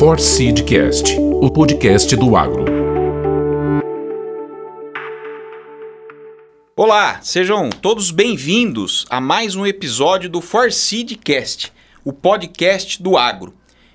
[0.00, 2.64] For Seedcast, o podcast do agro.
[6.74, 11.70] Olá, sejam todos bem-vindos a mais um episódio do For Seedcast,
[12.02, 13.52] o podcast do agro.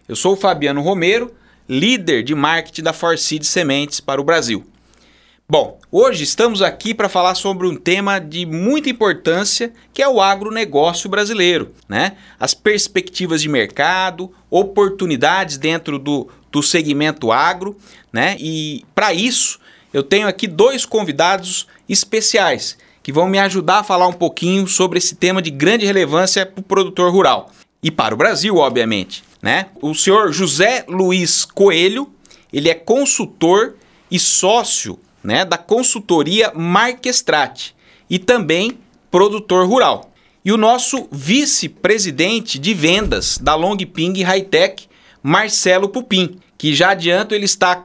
[0.08, 1.34] Eu sou o Fabiano Romero,
[1.68, 4.64] líder de marketing da For Seed Sementes para o Brasil.
[5.50, 10.20] Bom, hoje estamos aqui para falar sobre um tema de muita importância que é o
[10.20, 12.18] agronegócio brasileiro, né?
[12.38, 17.78] As perspectivas de mercado, oportunidades dentro do, do segmento agro,
[18.12, 18.36] né?
[18.42, 19.58] E para isso
[19.94, 24.98] eu tenho aqui dois convidados especiais que vão me ajudar a falar um pouquinho sobre
[24.98, 29.68] esse tema de grande relevância para o produtor rural e para o Brasil, obviamente, né?
[29.82, 32.10] O senhor José Luiz Coelho,
[32.52, 33.76] ele é consultor
[34.12, 37.76] e sócio né, da consultoria Marquestrate
[38.10, 38.78] e também
[39.10, 40.12] produtor rural.
[40.44, 44.88] E o nosso vice-presidente de vendas da Longping Hightech,
[45.24, 47.84] Marcelo Pupim, que já adianto ele está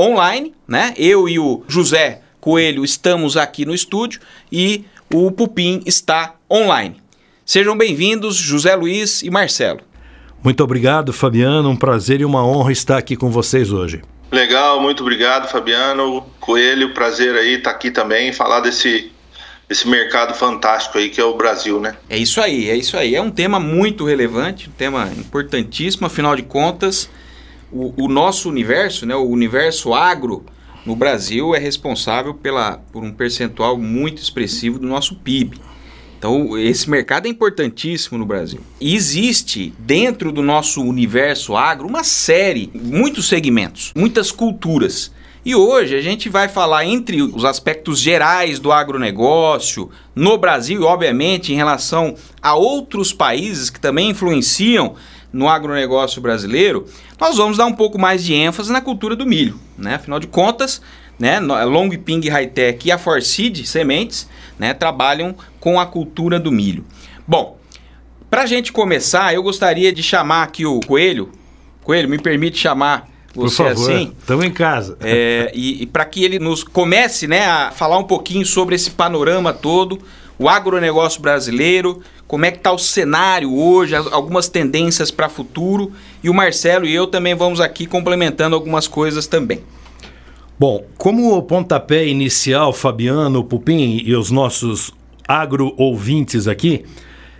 [0.00, 0.94] online, né?
[0.96, 6.96] Eu e o José Coelho estamos aqui no estúdio e o Pupim está online.
[7.44, 9.80] Sejam bem-vindos, José Luiz e Marcelo.
[10.42, 11.68] Muito obrigado, Fabiano.
[11.68, 14.02] Um prazer e uma honra estar aqui com vocês hoje.
[14.30, 16.24] Legal, muito obrigado, Fabiano.
[16.38, 19.10] Coelho, prazer aí estar aqui também, falar desse,
[19.68, 21.96] desse mercado fantástico aí que é o Brasil, né?
[22.10, 23.14] É isso aí, é isso aí.
[23.14, 27.08] É um tema muito relevante, um tema importantíssimo, afinal de contas,
[27.72, 30.44] o, o nosso universo, né, o universo agro
[30.84, 35.60] no Brasil é responsável pela, por um percentual muito expressivo do nosso PIB.
[36.18, 38.60] Então, esse mercado é importantíssimo no Brasil.
[38.80, 45.12] E existe dentro do nosso universo agro uma série, muitos segmentos, muitas culturas.
[45.44, 50.84] E hoje a gente vai falar entre os aspectos gerais do agronegócio no Brasil e,
[50.84, 54.96] obviamente, em relação a outros países que também influenciam
[55.32, 56.86] no agronegócio brasileiro,
[57.20, 59.60] nós vamos dar um pouco mais de ênfase na cultura do milho.
[59.76, 59.94] Né?
[59.94, 60.82] Afinal de contas,
[61.16, 64.28] né, Long Ping Hightech e a Forseed Sementes
[64.58, 66.84] né, trabalham com a cultura do milho.
[67.26, 67.58] Bom,
[68.30, 71.30] para a gente começar, eu gostaria de chamar aqui o Coelho.
[71.82, 74.12] Coelho, me permite chamar você Por favor, assim?
[74.18, 74.96] Estamos em casa.
[75.00, 78.90] É, e, e para que ele nos comece né, a falar um pouquinho sobre esse
[78.90, 80.00] panorama todo,
[80.38, 85.92] o agronegócio brasileiro, como é que está o cenário hoje, algumas tendências para futuro.
[86.22, 89.62] E o Marcelo e eu também vamos aqui complementando algumas coisas também.
[90.58, 94.92] Bom, como o pontapé inicial, Fabiano, Pupim e os nossos
[95.28, 96.84] agro-ouvintes aqui,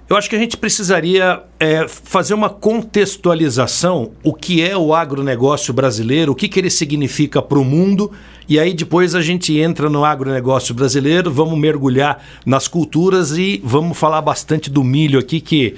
[0.09, 5.75] eu acho que a gente precisaria é, fazer uma contextualização o que é o agronegócio
[5.75, 8.13] brasileiro, o que, que ele significa para o mundo,
[8.49, 13.99] e aí depois a gente entra no agronegócio brasileiro, vamos mergulhar nas culturas e vamos
[13.99, 15.75] falar bastante do milho aqui, que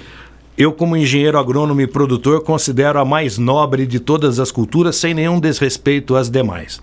[0.55, 5.15] eu, como engenheiro agrônomo e produtor, considero a mais nobre de todas as culturas, sem
[5.15, 6.79] nenhum desrespeito às demais.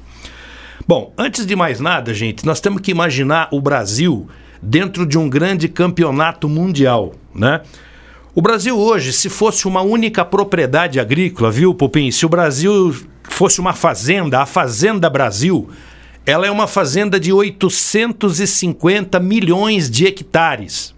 [0.89, 4.27] Bom, antes de mais nada, gente, nós temos que imaginar o Brasil
[4.63, 7.61] dentro de um grande campeonato mundial, né?
[8.35, 12.11] O Brasil hoje, se fosse uma única propriedade agrícola, viu, Pupim?
[12.11, 15.69] Se o Brasil fosse uma fazenda, a Fazenda Brasil,
[16.25, 20.95] ela é uma fazenda de 850 milhões de hectares.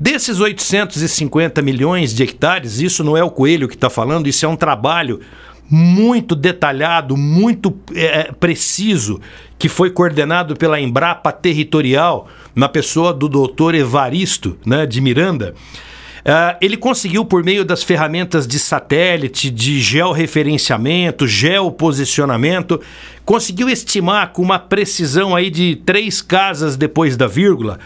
[0.00, 4.48] Desses 850 milhões de hectares, isso não é o Coelho que está falando, isso é
[4.48, 5.20] um trabalho
[5.70, 9.20] muito detalhado, muito é, preciso,
[9.58, 15.54] que foi coordenado pela Embrapa Territorial, na pessoa do doutor Evaristo né, de Miranda.
[16.26, 22.80] Uh, ele conseguiu, por meio das ferramentas de satélite, de georreferenciamento, geoposicionamento,
[23.24, 27.78] conseguiu estimar com uma precisão aí de três casas depois da vírgula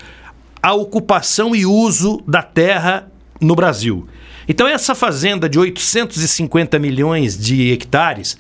[0.63, 3.11] a ocupação e uso da terra
[3.41, 4.07] no Brasil.
[4.51, 8.37] Então essa fazenda de 850 milhões de hectares,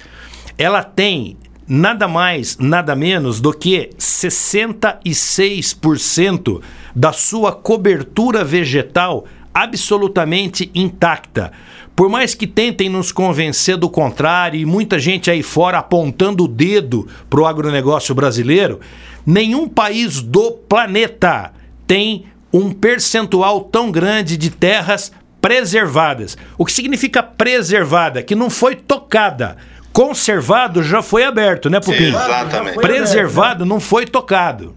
[0.59, 1.37] ela tem
[1.69, 6.61] nada mais, nada menos do que 66%
[6.97, 11.53] da sua cobertura vegetal absolutamente intacta.
[11.95, 16.49] Por mais que tentem nos convencer do contrário e muita gente aí fora apontando o
[16.49, 18.81] dedo para o agronegócio brasileiro,
[19.25, 21.53] nenhum país do planeta
[21.87, 26.37] tem um percentual tão grande de terras preservadas.
[26.57, 28.23] O que significa preservada?
[28.23, 29.57] Que não foi tocada.
[29.93, 32.09] Conservado já foi aberto, né, Pupim?
[32.09, 32.79] Exatamente.
[32.79, 34.77] Preservado não foi tocado.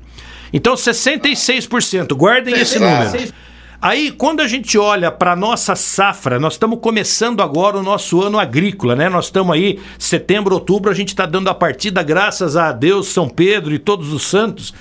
[0.52, 2.14] Então, 66%.
[2.16, 3.34] Guardem esse número.
[3.82, 8.40] Aí, quando a gente olha para nossa safra, nós estamos começando agora o nosso ano
[8.40, 9.10] agrícola, né?
[9.10, 13.28] Nós estamos aí, setembro, outubro, a gente está dando a partida, graças a Deus, São
[13.28, 14.74] Pedro e todos os santos,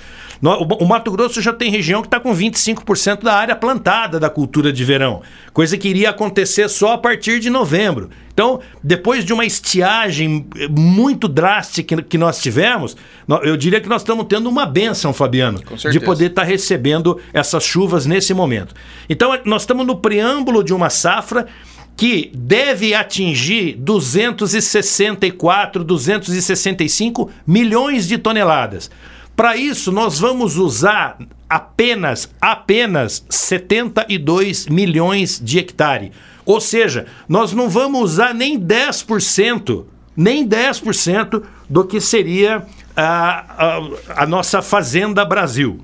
[0.79, 4.73] O Mato Grosso já tem região que está com 25% da área plantada da cultura
[4.73, 5.21] de verão,
[5.53, 8.09] coisa que iria acontecer só a partir de novembro.
[8.33, 12.97] Então, depois de uma estiagem muito drástica que nós tivemos,
[13.43, 17.63] eu diria que nós estamos tendo uma benção, Fabiano, de poder estar tá recebendo essas
[17.63, 18.75] chuvas nesse momento.
[19.07, 21.47] Então, nós estamos no preâmbulo de uma safra
[21.95, 28.91] que deve atingir 264, 265 milhões de toneladas.
[29.35, 31.17] Para isso, nós vamos usar
[31.49, 36.11] apenas, apenas 72 milhões de hectare.
[36.45, 39.85] Ou seja, nós não vamos usar nem 10%,
[40.15, 42.65] nem 10% do que seria
[42.95, 43.77] a,
[44.17, 45.81] a, a nossa Fazenda Brasil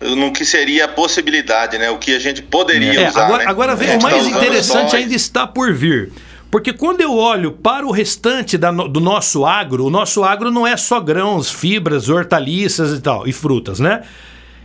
[0.00, 1.90] no que seria a possibilidade, né?
[1.90, 3.24] O que a gente poderia é, usar.
[3.24, 3.50] Agora, né?
[3.50, 6.12] agora vem, o mais tá interessante ainda está por vir.
[6.50, 10.66] Porque quando eu olho para o restante da, do nosso agro, o nosso agro não
[10.66, 14.02] é só grãos, fibras, hortaliças e tal, e frutas, né?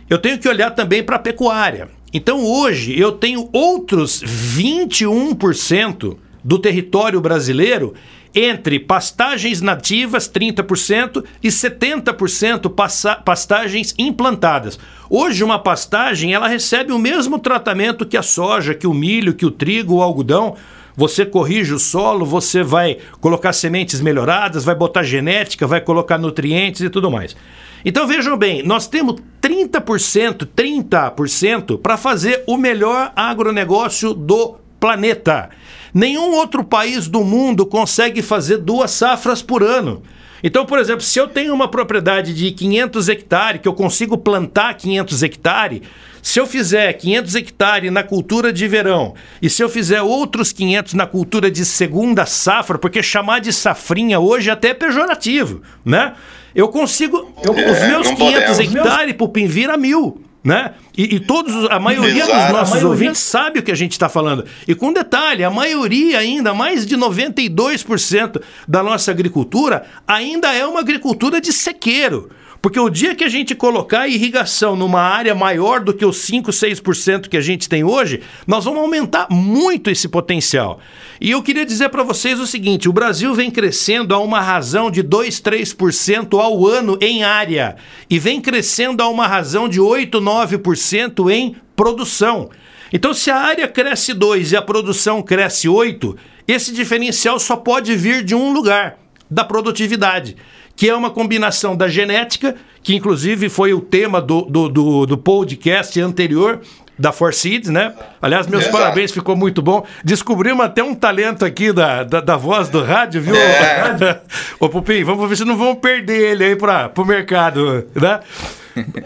[0.08, 1.88] Eu tenho que olhar também para a pecuária.
[2.12, 7.94] Então hoje eu tenho outros 21% do território brasileiro
[8.34, 14.78] entre pastagens nativas, 30%, e 70% pastagens implantadas.
[15.08, 19.46] Hoje, uma pastagem ela recebe o mesmo tratamento que a soja, que o milho, que
[19.46, 20.56] o trigo, o algodão.
[20.96, 26.82] Você corrige o solo, você vai colocar sementes melhoradas, vai botar genética, vai colocar nutrientes
[26.82, 27.36] e tudo mais.
[27.84, 35.48] Então vejam bem, nós temos 30%, 30% para fazer o melhor agronegócio do planeta.
[35.94, 40.02] Nenhum outro país do mundo consegue fazer duas safras por ano.
[40.42, 44.74] Então, por exemplo, se eu tenho uma propriedade de 500 hectares, que eu consigo plantar
[44.74, 45.80] 500 hectares,
[46.20, 50.92] se eu fizer 500 hectares na cultura de verão e se eu fizer outros 500
[50.92, 56.12] na cultura de segunda safra, porque chamar de safrinha hoje até é pejorativo, né?
[56.54, 57.32] Eu consigo.
[57.42, 60.74] Eu, os é, meus 500 hectares, Pupim, vira mil né?
[60.96, 62.42] E, e, todos, a maioria Exato.
[62.42, 62.88] dos nossos maioria...
[62.88, 64.44] ouvintes sabe o que a gente está falando.
[64.68, 70.80] E com detalhe, a maioria ainda, mais de 92% da nossa agricultura, ainda é uma
[70.80, 72.30] agricultura de sequeiro.
[72.64, 76.50] Porque o dia que a gente colocar irrigação numa área maior do que os 5,
[76.50, 80.80] 6% que a gente tem hoje, nós vamos aumentar muito esse potencial.
[81.20, 84.90] E eu queria dizer para vocês o seguinte: o Brasil vem crescendo a uma razão
[84.90, 87.76] de 2, 3% ao ano em área
[88.08, 92.48] e vem crescendo a uma razão de 8, 9% em produção.
[92.90, 96.16] Então, se a área cresce 2 e a produção cresce 8,
[96.48, 98.96] esse diferencial só pode vir de um lugar,
[99.30, 100.34] da produtividade
[100.76, 105.18] que é uma combinação da genética, que inclusive foi o tema do, do, do, do
[105.18, 106.60] podcast anterior,
[106.98, 107.92] da Forseeds, né?
[108.22, 108.76] Aliás, meus Exato.
[108.76, 109.84] parabéns, ficou muito bom.
[110.04, 113.36] Descobrimos até um talento aqui da, da, da voz do rádio, viu?
[113.36, 114.20] É.
[114.60, 118.20] Ô, Pupim, vamos ver se não vamos perder ele aí para o mercado, né?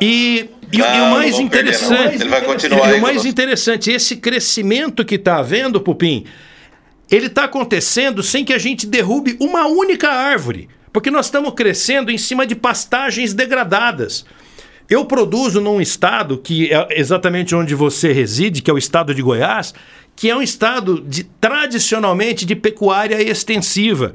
[0.00, 3.90] E, e, não, e, o mais interessante, perder, ele vai continuar e o mais interessante,
[3.90, 6.24] esse crescimento que está havendo, Pupim,
[7.10, 10.68] ele está acontecendo sem que a gente derrube uma única árvore.
[10.92, 14.24] Porque nós estamos crescendo em cima de pastagens degradadas.
[14.88, 19.20] Eu produzo num estado que é exatamente onde você reside, que é o estado de
[19.20, 19.74] Goiás,
[20.16, 24.14] que é um estado de, tradicionalmente de pecuária extensiva,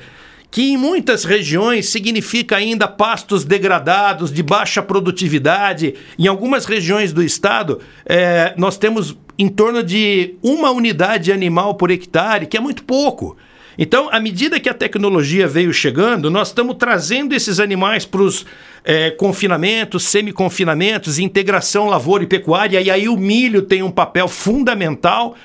[0.49, 5.95] que em muitas regiões significa ainda pastos degradados, de baixa produtividade.
[6.17, 11.89] Em algumas regiões do estado, é, nós temos em torno de uma unidade animal por
[11.89, 13.37] hectare, que é muito pouco.
[13.77, 18.45] Então, à medida que a tecnologia veio chegando, nós estamos trazendo esses animais para os
[18.83, 25.35] é, confinamentos, semi-confinamentos, integração lavoura e pecuária, e aí o milho tem um papel fundamental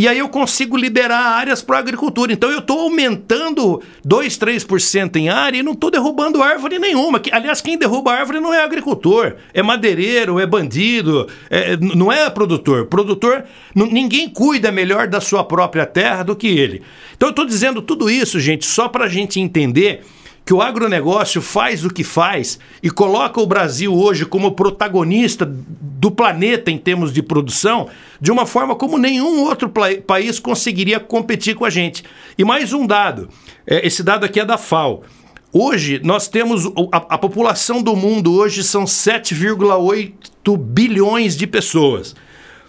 [0.00, 2.32] e aí eu consigo liberar áreas para a agricultura.
[2.32, 7.20] Então eu estou aumentando 2, 3% em área e não estou derrubando árvore nenhuma.
[7.30, 12.86] Aliás, quem derruba árvore não é agricultor, é madeireiro, é bandido, é, não é produtor.
[12.86, 16.80] Produtor, ninguém cuida melhor da sua própria terra do que ele.
[17.14, 20.02] Então eu estou dizendo tudo isso, gente, só para a gente entender
[20.50, 26.10] que o agronegócio faz o que faz e coloca o Brasil hoje como protagonista do
[26.10, 27.88] planeta em termos de produção,
[28.20, 29.72] de uma forma como nenhum outro
[30.04, 32.02] país conseguiria competir com a gente.
[32.36, 33.28] E mais um dado:
[33.64, 35.04] é, esse dado aqui é da FAO.
[35.52, 42.16] Hoje nós temos a, a população do mundo hoje são 7,8 bilhões de pessoas.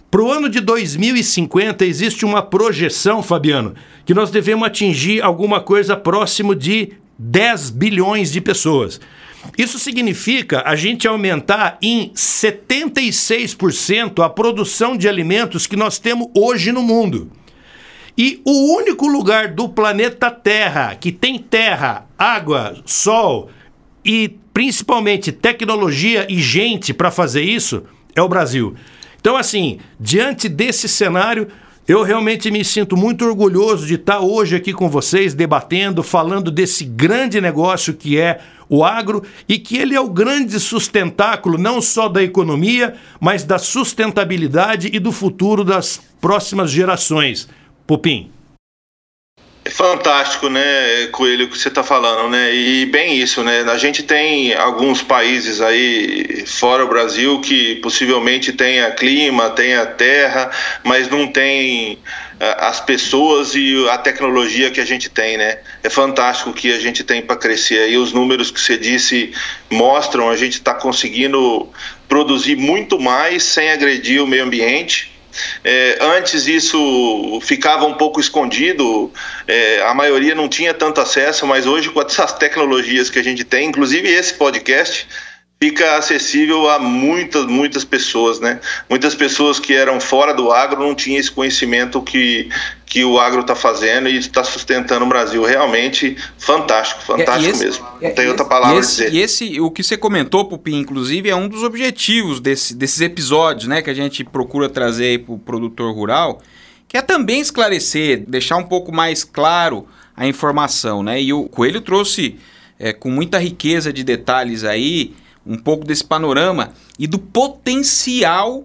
[0.08, 3.74] Para o ano de 2050 existe uma projeção, Fabiano,
[4.04, 9.00] que nós devemos atingir alguma coisa próximo de 10 bilhões de pessoas.
[9.56, 16.72] Isso significa a gente aumentar em 76% a produção de alimentos que nós temos hoje
[16.72, 17.30] no mundo.
[18.16, 23.50] E o único lugar do planeta Terra que tem terra, água, sol,
[24.04, 28.74] e principalmente tecnologia e gente para fazer isso é o Brasil.
[29.20, 31.48] Então, assim, diante desse cenário,
[31.86, 36.84] eu realmente me sinto muito orgulhoso de estar hoje aqui com vocês, debatendo, falando desse
[36.84, 42.08] grande negócio que é o agro e que ele é o grande sustentáculo não só
[42.08, 47.48] da economia, mas da sustentabilidade e do futuro das próximas gerações.
[47.84, 48.30] Pupim.
[49.72, 52.54] Fantástico, né, Coelho, que você está falando, né?
[52.54, 53.62] E bem isso, né?
[53.62, 60.50] A gente tem alguns países aí fora o Brasil que possivelmente tenha clima, tenha terra,
[60.84, 61.98] mas não tem
[62.38, 65.60] as pessoas e a tecnologia que a gente tem, né?
[65.82, 67.88] É fantástico o que a gente tem para crescer.
[67.88, 69.32] E os números que você disse
[69.70, 71.66] mostram a gente está conseguindo
[72.06, 75.11] produzir muito mais sem agredir o meio ambiente
[75.64, 79.10] é, antes isso ficava um pouco escondido,
[79.46, 83.44] é, a maioria não tinha tanto acesso, mas hoje com essas tecnologias que a gente
[83.44, 85.06] tem, inclusive esse podcast,
[85.62, 88.58] fica acessível a muitas, muitas pessoas, né?
[88.90, 92.48] Muitas pessoas que eram fora do agro não tinham esse conhecimento que,
[92.84, 95.44] que o agro está fazendo e está sustentando o Brasil.
[95.44, 97.86] Realmente fantástico, fantástico é, esse, mesmo.
[98.00, 99.16] Não é, tem outra palavra esse, a dizer.
[99.16, 103.68] E esse, o que você comentou, Pupi, inclusive, é um dos objetivos desse, desses episódios,
[103.68, 103.82] né?
[103.82, 106.42] Que a gente procura trazer para o produtor rural,
[106.88, 111.22] que é também esclarecer, deixar um pouco mais claro a informação, né?
[111.22, 112.36] E o Coelho trouxe
[112.80, 115.14] é, com muita riqueza de detalhes aí
[115.46, 118.64] um pouco desse panorama e do potencial,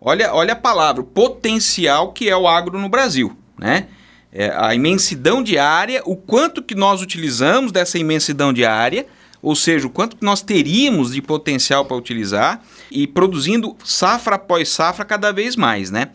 [0.00, 3.88] olha, olha a palavra, potencial que é o agro no Brasil, né?
[4.30, 9.06] É, a imensidão de área, o quanto que nós utilizamos dessa imensidão de área,
[9.40, 14.68] ou seja, o quanto que nós teríamos de potencial para utilizar e produzindo safra após
[14.68, 16.10] safra cada vez mais, né?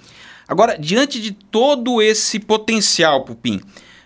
[0.47, 3.61] Agora, diante de todo esse potencial, Pupim,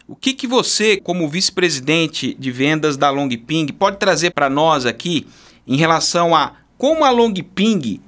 [0.07, 5.27] o que, que você, como vice-presidente de vendas da Longping, pode trazer para nós aqui
[5.67, 7.99] em relação a como a Longping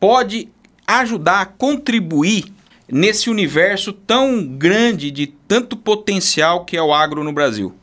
[0.00, 0.48] pode
[0.86, 2.46] ajudar a contribuir
[2.90, 7.74] nesse universo tão grande de tanto potencial que é o agro no Brasil.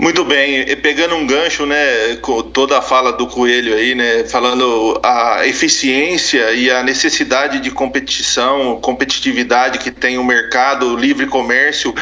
[0.00, 5.00] Muito bem, pegando um gancho, né, com toda a fala do Coelho aí, né, falando
[5.02, 11.92] a eficiência e a necessidade de competição, competitividade que tem o mercado, o livre comércio,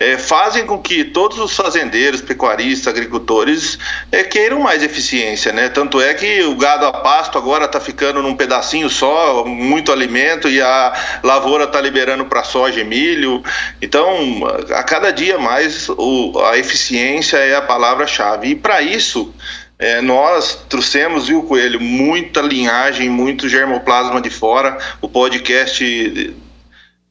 [0.00, 3.78] é, fazem com que todos os fazendeiros, pecuaristas, agricultores
[4.10, 5.68] é, queiram mais eficiência, né?
[5.68, 10.48] Tanto é que o gado a pasto agora está ficando num pedacinho só, muito alimento
[10.48, 13.44] e a lavoura está liberando para soja e milho.
[13.80, 18.48] Então, a cada dia mais o, a eficiência é a palavra-chave.
[18.48, 19.32] E para isso,
[19.78, 24.78] é, nós trouxemos, viu, Coelho, muita linhagem, muito germoplasma de fora.
[25.00, 26.34] O podcast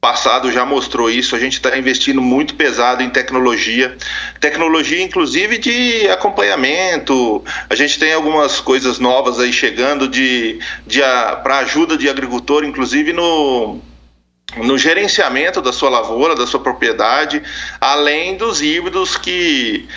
[0.04, 1.34] passado já mostrou isso.
[1.34, 3.96] A gente está investindo muito pesado em tecnologia,
[4.38, 7.42] tecnologia inclusive de acompanhamento.
[7.70, 11.00] A gente tem algumas coisas novas aí chegando de, de
[11.42, 13.80] para ajuda de agricultor, inclusive no
[14.58, 17.42] no gerenciamento da sua lavoura, da sua propriedade,
[17.80, 19.88] além dos híbridos que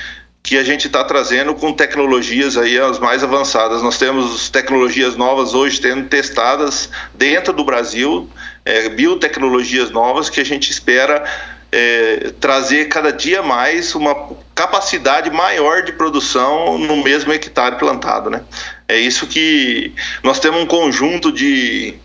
[0.48, 3.82] que a gente está trazendo com tecnologias aí as mais avançadas.
[3.82, 8.30] Nós temos tecnologias novas hoje sendo testadas dentro do Brasil,
[8.64, 11.26] é, biotecnologias novas que a gente espera
[11.70, 14.16] é, trazer cada dia mais uma
[14.56, 18.42] capacidade maior de produção no mesmo hectare plantado, né?
[18.88, 21.96] É isso que nós temos um conjunto de,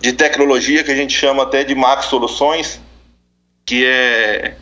[0.00, 2.80] de tecnologia que a gente chama até de Max Soluções,
[3.64, 4.56] que é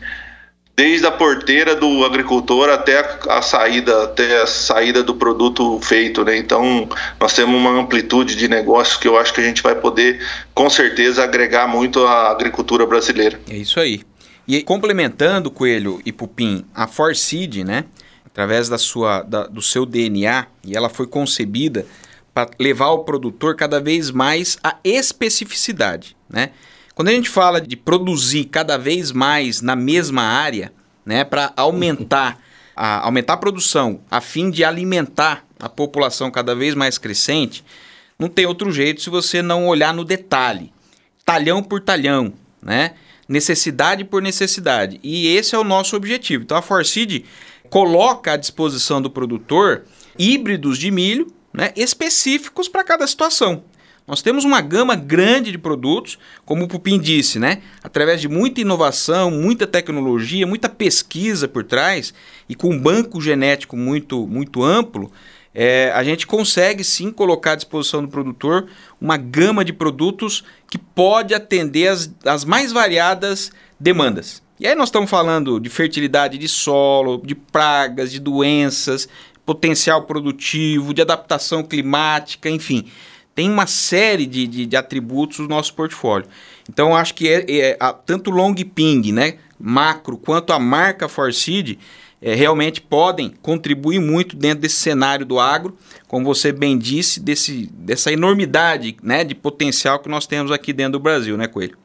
[0.79, 6.37] desde a porteira do agricultor até a, saída, até a saída do produto feito, né?
[6.37, 6.87] Então,
[7.19, 10.69] nós temos uma amplitude de negócios que eu acho que a gente vai poder, com
[10.69, 13.37] certeza, agregar muito à agricultura brasileira.
[13.49, 14.03] É isso aí.
[14.47, 17.83] E complementando, Coelho e Pupim, a Forseed, né?
[18.25, 21.85] Através da sua, da, do seu DNA, e ela foi concebida
[22.33, 26.51] para levar o produtor cada vez mais à especificidade, né?
[26.99, 30.69] Quando a gente fala de produzir cada vez mais na mesma área,
[31.05, 32.37] né, para aumentar
[32.75, 37.63] a, aumentar a produção, a fim de alimentar a população cada vez mais crescente,
[38.19, 40.73] não tem outro jeito se você não olhar no detalhe,
[41.23, 42.95] talhão por talhão, né?
[43.29, 44.99] Necessidade por necessidade.
[45.01, 46.43] E esse é o nosso objetivo.
[46.43, 47.23] Então a Forseed
[47.69, 49.85] coloca à disposição do produtor
[50.17, 53.63] híbridos de milho né, específicos para cada situação.
[54.09, 57.61] Nós temos uma gama grande de produtos, como o Pupim disse, né?
[57.83, 62.11] Através de muita inovação, muita tecnologia, muita pesquisa por trás
[62.49, 65.11] e com um banco genético muito, muito amplo,
[65.53, 68.67] é, a gente consegue sim colocar à disposição do produtor
[68.99, 74.41] uma gama de produtos que pode atender as, as mais variadas demandas.
[74.59, 79.07] E aí nós estamos falando de fertilidade de solo, de pragas, de doenças,
[79.45, 82.85] potencial produtivo, de adaptação climática, enfim.
[83.39, 86.27] Tem uma série de, de, de atributos no nosso portfólio.
[86.69, 91.79] Então, acho que é, é, é tanto long ping, né, macro, quanto a marca Forseed,
[92.21, 97.69] é, realmente podem contribuir muito dentro desse cenário do agro, como você bem disse, desse,
[97.71, 101.77] dessa enormidade né, de potencial que nós temos aqui dentro do Brasil, né, Coelho?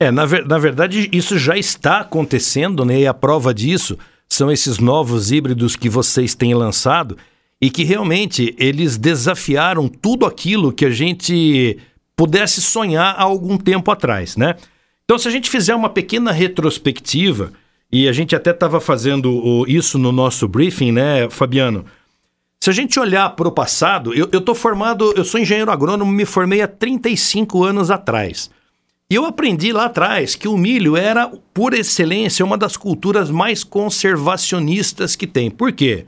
[0.00, 2.98] É, na, ver, na verdade, isso já está acontecendo, né?
[2.98, 3.96] E a prova disso
[4.28, 7.16] são esses novos híbridos que vocês têm lançado
[7.60, 11.78] e que realmente eles desafiaram tudo aquilo que a gente
[12.16, 14.56] pudesse sonhar há algum tempo atrás, né?
[15.04, 17.52] Então, se a gente fizer uma pequena retrospectiva,
[17.92, 21.84] e a gente até estava fazendo isso no nosso briefing, né, Fabiano?
[22.60, 26.24] Se a gente olhar para o passado, eu estou formado, eu sou engenheiro agrônomo, me
[26.24, 28.50] formei há 35 anos atrás.
[29.10, 33.64] E eu aprendi lá atrás que o milho era, por excelência, uma das culturas mais
[33.64, 35.50] conservacionistas que tem.
[35.50, 36.04] Por quê?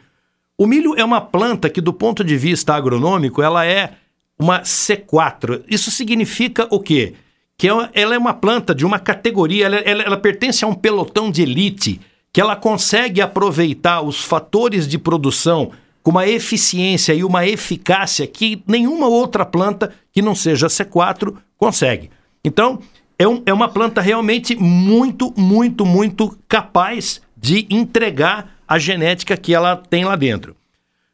[0.58, 3.94] O milho é uma planta que, do ponto de vista agronômico, ela é
[4.38, 5.64] uma C4.
[5.68, 7.14] Isso significa o quê?
[7.56, 11.30] Que ela é uma planta de uma categoria, ela, ela, ela pertence a um pelotão
[11.30, 12.00] de elite,
[12.32, 15.70] que ela consegue aproveitar os fatores de produção
[16.02, 22.10] com uma eficiência e uma eficácia que nenhuma outra planta que não seja C4 consegue.
[22.44, 22.80] Então,
[23.18, 29.52] é, um, é uma planta realmente muito, muito, muito capaz de entregar a genética que
[29.52, 30.56] ela tem lá dentro.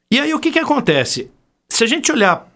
[0.09, 1.29] E aí o que, que acontece?
[1.69, 2.49] Se a gente olhar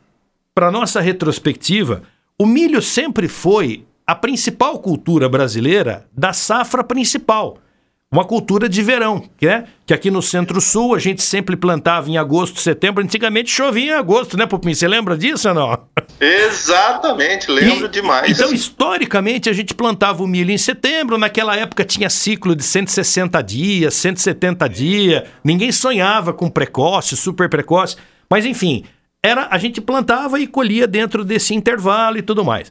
[0.54, 2.04] para nossa retrospectiva,
[2.38, 7.59] o milho sempre foi a principal cultura brasileira da safra principal
[8.12, 12.19] uma cultura de verão, que é que aqui no Centro-Sul a gente sempre plantava em
[12.19, 13.02] agosto, setembro.
[13.02, 14.75] Antigamente chovia em agosto, né, Pupim?
[14.75, 15.87] Você lembra disso ou não?
[16.21, 18.31] Exatamente, lembro e, demais.
[18.31, 21.16] Então, historicamente, a gente plantava o milho em setembro.
[21.16, 25.23] Naquela época tinha ciclo de 160 dias, 170 dias.
[25.42, 27.97] Ninguém sonhava com precoce, super precoce.
[28.28, 28.85] Mas, enfim,
[29.23, 32.71] era a gente plantava e colhia dentro desse intervalo e tudo mais.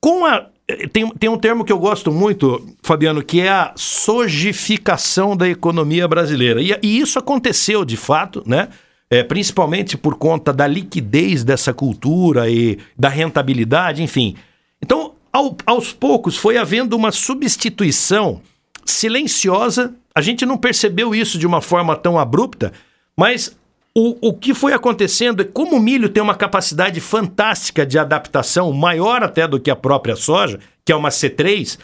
[0.00, 0.46] Com a
[0.92, 6.06] tem, tem um termo que eu gosto muito, Fabiano, que é a sojificação da economia
[6.06, 6.60] brasileira.
[6.60, 8.68] E, e isso aconteceu de fato, né?
[9.10, 14.36] É, principalmente por conta da liquidez dessa cultura e da rentabilidade, enfim.
[14.80, 18.40] Então, ao, aos poucos, foi havendo uma substituição
[18.84, 19.94] silenciosa.
[20.14, 22.72] A gente não percebeu isso de uma forma tão abrupta,
[23.16, 23.56] mas
[23.94, 28.72] o, o que foi acontecendo é como o milho tem uma capacidade fantástica de adaptação,
[28.72, 31.78] maior até do que a própria soja, que é uma C3,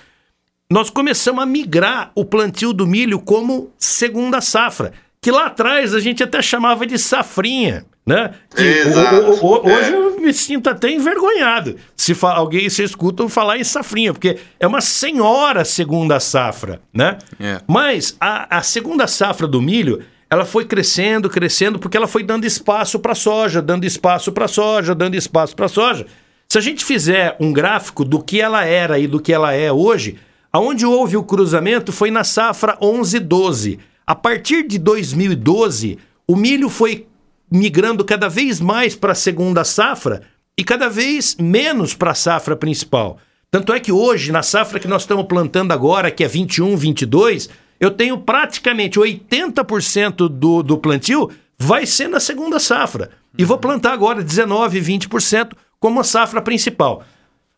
[0.70, 6.00] nós começamos a migrar o plantio do milho como segunda safra, que lá atrás a
[6.00, 7.84] gente até chamava de safrinha.
[8.06, 8.32] Né?
[8.56, 9.94] O, o, o, hoje é.
[9.94, 14.80] eu me sinto até envergonhado se alguém se escuta falar em safrinha, porque é uma
[14.80, 17.18] senhora segunda safra, né?
[17.38, 17.60] É.
[17.66, 22.44] Mas a, a segunda safra do milho ela foi crescendo, crescendo, porque ela foi dando
[22.44, 26.06] espaço para soja, dando espaço para soja, dando espaço para soja.
[26.46, 29.72] Se a gente fizer um gráfico do que ela era e do que ela é
[29.72, 30.18] hoje,
[30.52, 33.78] aonde houve o cruzamento foi na safra 11-12.
[34.06, 37.06] A partir de 2012, o milho foi
[37.50, 40.22] migrando cada vez mais para a segunda safra
[40.56, 43.18] e cada vez menos para a safra principal.
[43.50, 47.48] Tanto é que hoje, na safra que nós estamos plantando agora, que é 21, 22,
[47.80, 53.10] eu tenho praticamente 80% do, do plantio vai ser na segunda safra.
[53.36, 57.04] E vou plantar agora 19, 20% como a safra principal.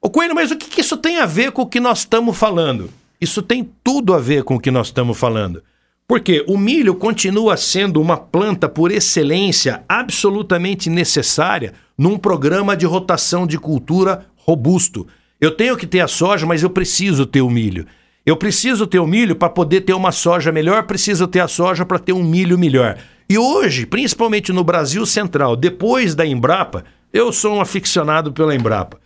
[0.01, 2.37] Ô Coelho, mas o que, que isso tem a ver com o que nós estamos
[2.37, 2.91] falando?
[3.21, 5.63] Isso tem tudo a ver com o que nós estamos falando.
[6.09, 13.47] Porque o milho continua sendo uma planta por excelência absolutamente necessária num programa de rotação
[13.47, 15.07] de cultura robusto.
[15.41, 17.87] Eu tenho que ter a soja, mas eu preciso ter o milho.
[18.31, 21.85] Eu preciso ter o milho para poder ter uma soja melhor, preciso ter a soja
[21.85, 22.97] para ter um milho melhor.
[23.29, 29.01] E hoje, principalmente no Brasil Central, depois da Embrapa, eu sou um aficionado pela Embrapa.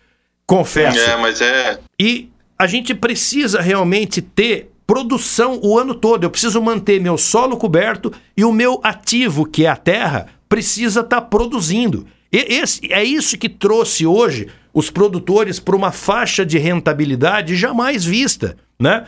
[0.46, 0.98] Confesso.
[0.98, 1.78] É, mas é.
[1.98, 6.24] E a gente precisa realmente ter produção o ano todo.
[6.24, 11.00] Eu preciso manter meu solo coberto e o meu ativo, que é a terra, precisa
[11.00, 12.06] estar tá produzindo.
[12.30, 18.04] E esse, é isso que trouxe hoje os produtores para uma faixa de rentabilidade jamais
[18.04, 19.06] vista né?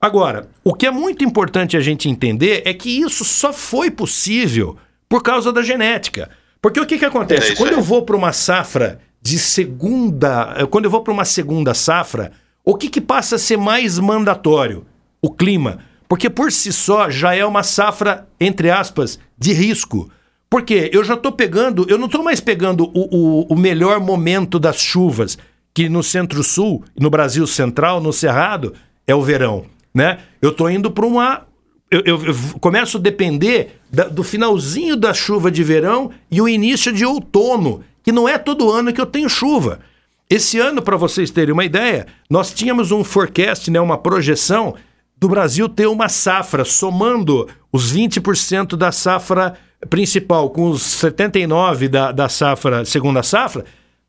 [0.00, 4.76] Agora, o que é muito importante a gente entender é que isso só foi possível
[5.08, 6.30] por causa da genética.
[6.62, 7.52] Porque o que, que acontece?
[7.52, 10.54] É quando eu vou para uma safra de segunda.
[10.58, 12.30] Eh, quando eu vou para uma segunda safra,
[12.64, 14.86] o que, que passa a ser mais mandatório?
[15.20, 15.78] O clima.
[16.08, 20.08] Porque por si só já é uma safra, entre aspas, de risco.
[20.48, 24.60] Porque eu já estou pegando, eu não estou mais pegando o, o, o melhor momento
[24.60, 25.36] das chuvas,
[25.74, 28.72] que no centro-sul, no Brasil central, no Cerrado,
[29.06, 30.18] é o verão, né?
[30.40, 31.46] Eu tô indo para uma
[31.90, 36.48] eu, eu, eu começo a depender da, do finalzinho da chuva de verão e o
[36.48, 39.80] início de outono, que não é todo ano que eu tenho chuva.
[40.28, 44.74] Esse ano, para vocês terem uma ideia, nós tínhamos um forecast, né, uma projeção
[45.16, 49.54] do Brasil ter uma safra, somando os 20% da safra
[49.88, 53.64] principal com os 79% da, da safra, segunda safra,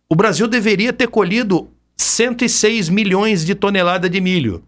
[0.09, 4.63] o Brasil deveria ter colhido 106 milhões de toneladas de milho.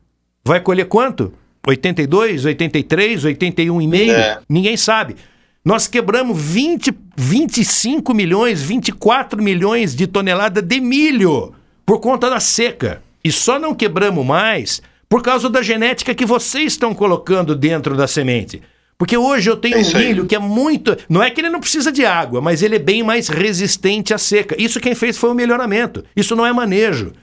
[0.50, 1.32] Vai colher quanto?
[1.68, 4.10] 82, 83, 81,5?
[4.10, 4.40] É.
[4.50, 5.16] Ninguém sabe.
[5.64, 11.54] Nós quebramos 20, 25 milhões, 24 milhões de toneladas de milho
[11.86, 13.04] por conta da seca.
[13.24, 18.08] E só não quebramos mais por causa da genética que vocês estão colocando dentro da
[18.08, 18.60] semente.
[18.98, 20.98] Porque hoje eu tenho é um milho que é muito.
[21.08, 24.18] Não é que ele não precisa de água, mas ele é bem mais resistente à
[24.18, 24.60] seca.
[24.60, 26.04] Isso quem fez foi o melhoramento.
[26.16, 27.14] Isso não é manejo.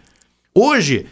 [0.54, 1.06] Hoje,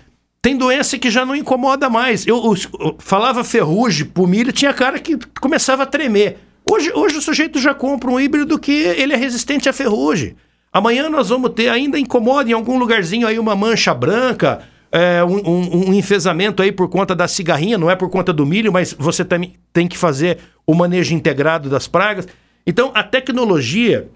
[0.44, 2.26] tem doença que já não incomoda mais.
[2.26, 6.36] Eu, eu, eu falava ferrugem pro milho, tinha cara que começava a tremer.
[6.70, 10.36] Hoje, hoje o sujeito já compra um híbrido que ele é resistente à ferrugem.
[10.70, 14.60] Amanhã nós vamos ter, ainda incomoda em algum lugarzinho aí uma mancha branca,
[14.92, 18.44] é, um, um, um, enfesamento aí por conta da cigarrinha, não é por conta do
[18.44, 22.28] milho, mas você também tem que fazer o manejo integrado das pragas.
[22.66, 24.08] Então, a tecnologia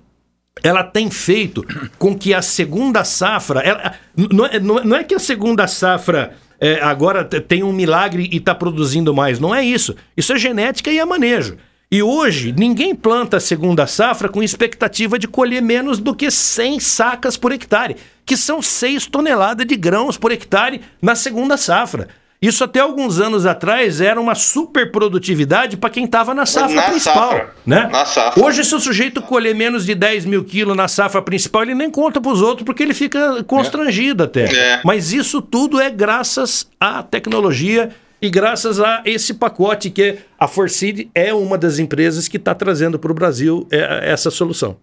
[0.63, 1.65] ela tem feito
[1.99, 3.61] com que a segunda safra.
[3.61, 8.37] Ela, não, é, não é que a segunda safra é, agora tem um milagre e
[8.37, 9.39] está produzindo mais.
[9.39, 9.95] Não é isso.
[10.17, 11.57] Isso é genética e é manejo.
[11.91, 16.81] E hoje, ninguém planta a segunda safra com expectativa de colher menos do que 100
[16.81, 22.09] sacas por hectare, que são 6 toneladas de grãos por hectare na segunda safra.
[22.41, 26.83] Isso até alguns anos atrás era uma super produtividade para quem estava na safra na
[26.83, 27.31] principal.
[27.31, 27.55] Safra.
[27.67, 27.89] Né?
[27.91, 28.45] Na safra.
[28.45, 31.91] Hoje, se o sujeito colher menos de 10 mil quilos na safra principal, ele nem
[31.91, 34.27] conta para os outros porque ele fica constrangido é.
[34.27, 34.45] até.
[34.45, 34.81] É.
[34.85, 37.91] Mas isso tudo é graças à tecnologia
[38.23, 43.01] e graças a esse pacote que a Forcid é uma das empresas que está trazendo
[43.01, 44.77] para o Brasil é, essa solução.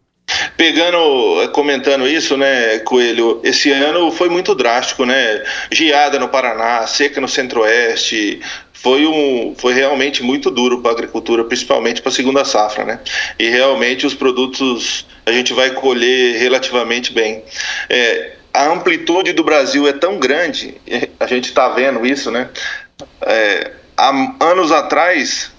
[0.57, 5.43] Pegando, comentando isso, né, Coelho, esse ano foi muito drástico, né?
[5.71, 8.41] Geada no Paraná, seca no Centro-Oeste,
[8.85, 12.99] foi, um, foi realmente muito duro para a agricultura, principalmente para a segunda safra, né?
[13.39, 17.43] E realmente os produtos a gente vai colher relativamente bem.
[17.89, 20.75] É, a amplitude do Brasil é tão grande,
[21.19, 22.49] a gente está vendo isso, né?
[23.21, 24.09] É, há
[24.39, 25.51] anos atrás,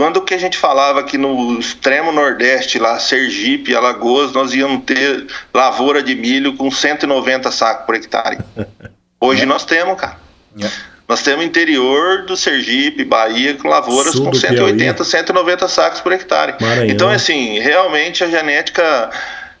[0.00, 5.26] quando que a gente falava que no extremo nordeste, lá, Sergipe, Alagoas, nós íamos ter
[5.52, 8.38] lavoura de milho com 190 sacos por hectare.
[9.20, 9.44] Hoje é.
[9.44, 10.16] nós temos, cara.
[10.58, 10.70] É.
[11.06, 15.04] Nós temos interior do Sergipe, Bahia, com lavouras Sul com 180, Piauí.
[15.04, 16.54] 190 sacos por hectare.
[16.58, 16.86] Maranhão.
[16.86, 19.10] Então, assim, realmente a genética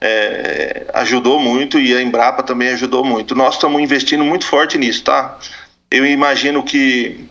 [0.00, 3.34] é, ajudou muito e a Embrapa também ajudou muito.
[3.34, 5.36] Nós estamos investindo muito forte nisso, tá?
[5.90, 7.28] Eu imagino que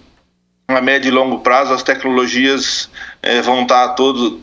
[0.75, 2.89] a médio e longo prazo as tecnologias
[3.21, 4.39] é, vão estar todo,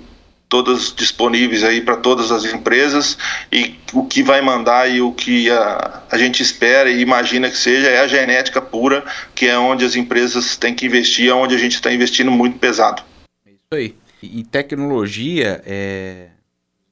[0.49, 3.17] todas disponíveis aí para todas as empresas
[3.53, 7.57] e o que vai mandar e o que a, a gente espera e imagina que
[7.57, 11.55] seja é a genética pura, que é onde as empresas têm que investir, é onde
[11.55, 13.03] a gente está investindo muito pesado.
[13.47, 13.95] É isso aí.
[14.23, 16.29] E tecnologia, é...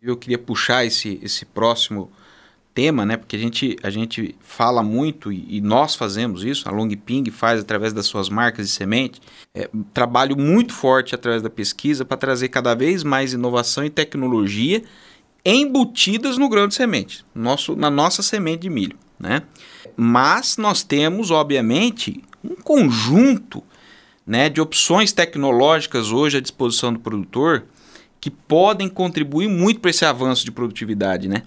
[0.02, 2.12] eu queria puxar esse, esse próximo
[2.74, 3.16] tema, né?
[3.16, 7.60] Porque a gente, a gente fala muito e, e nós fazemos isso, a Longping faz
[7.60, 9.20] através das suas marcas de semente,
[9.54, 14.82] é, trabalho muito forte através da pesquisa para trazer cada vez mais inovação e tecnologia
[15.44, 19.42] embutidas no grão de semente, nosso, na nossa semente de milho, né?
[19.96, 23.62] Mas nós temos, obviamente, um conjunto
[24.26, 27.66] né, de opções tecnológicas hoje à disposição do produtor
[28.20, 31.42] que podem contribuir muito para esse avanço de produtividade, né?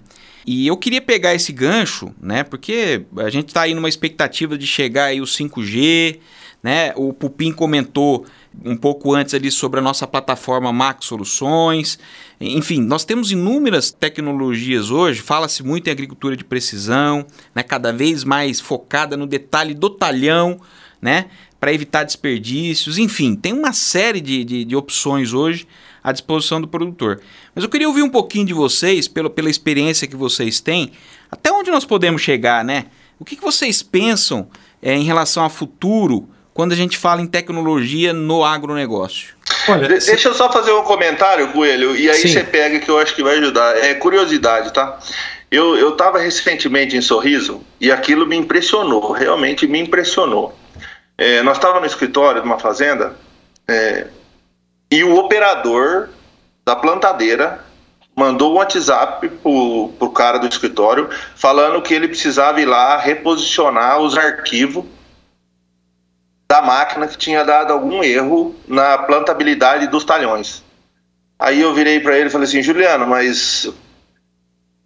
[0.46, 2.42] E eu queria pegar esse gancho, né?
[2.42, 6.18] Porque a gente está aí numa expectativa de chegar aí o 5G,
[6.62, 6.92] né?
[6.96, 8.24] O Pupim comentou
[8.64, 11.98] um pouco antes ali sobre a nossa plataforma Max Soluções.
[12.40, 17.62] Enfim, nós temos inúmeras tecnologias hoje, fala-se muito em agricultura de precisão, né?
[17.62, 20.60] cada vez mais focada no detalhe do talhão,
[21.00, 21.26] né?
[21.60, 25.66] para evitar desperdícios, enfim, tem uma série de, de, de opções hoje
[26.02, 27.20] à disposição do produtor.
[27.54, 30.92] Mas eu queria ouvir um pouquinho de vocês, pelo, pela experiência que vocês têm,
[31.30, 32.86] até onde nós podemos chegar, né?
[33.18, 34.48] O que, que vocês pensam
[34.82, 39.34] é, em relação ao futuro quando a gente fala em tecnologia no agronegócio?
[39.68, 42.28] Olha, de deixa eu só fazer um comentário, Coelho, e aí Sim.
[42.28, 43.76] você pega que eu acho que vai ajudar.
[43.78, 44.98] É curiosidade, tá?
[45.50, 50.54] Eu estava recentemente em Sorriso e aquilo me impressionou, realmente me impressionou.
[51.16, 53.16] É, nós estávamos no escritório de uma fazenda
[53.66, 54.06] é,
[54.90, 56.08] e o operador
[56.64, 57.64] da plantadeira
[58.14, 64.00] mandou um WhatsApp pro, pro cara do escritório falando que ele precisava ir lá reposicionar
[64.00, 64.84] os arquivos
[66.48, 70.64] da máquina que tinha dado algum erro na plantabilidade dos talhões.
[71.38, 73.70] Aí eu virei para ele e falei assim, Juliano, mas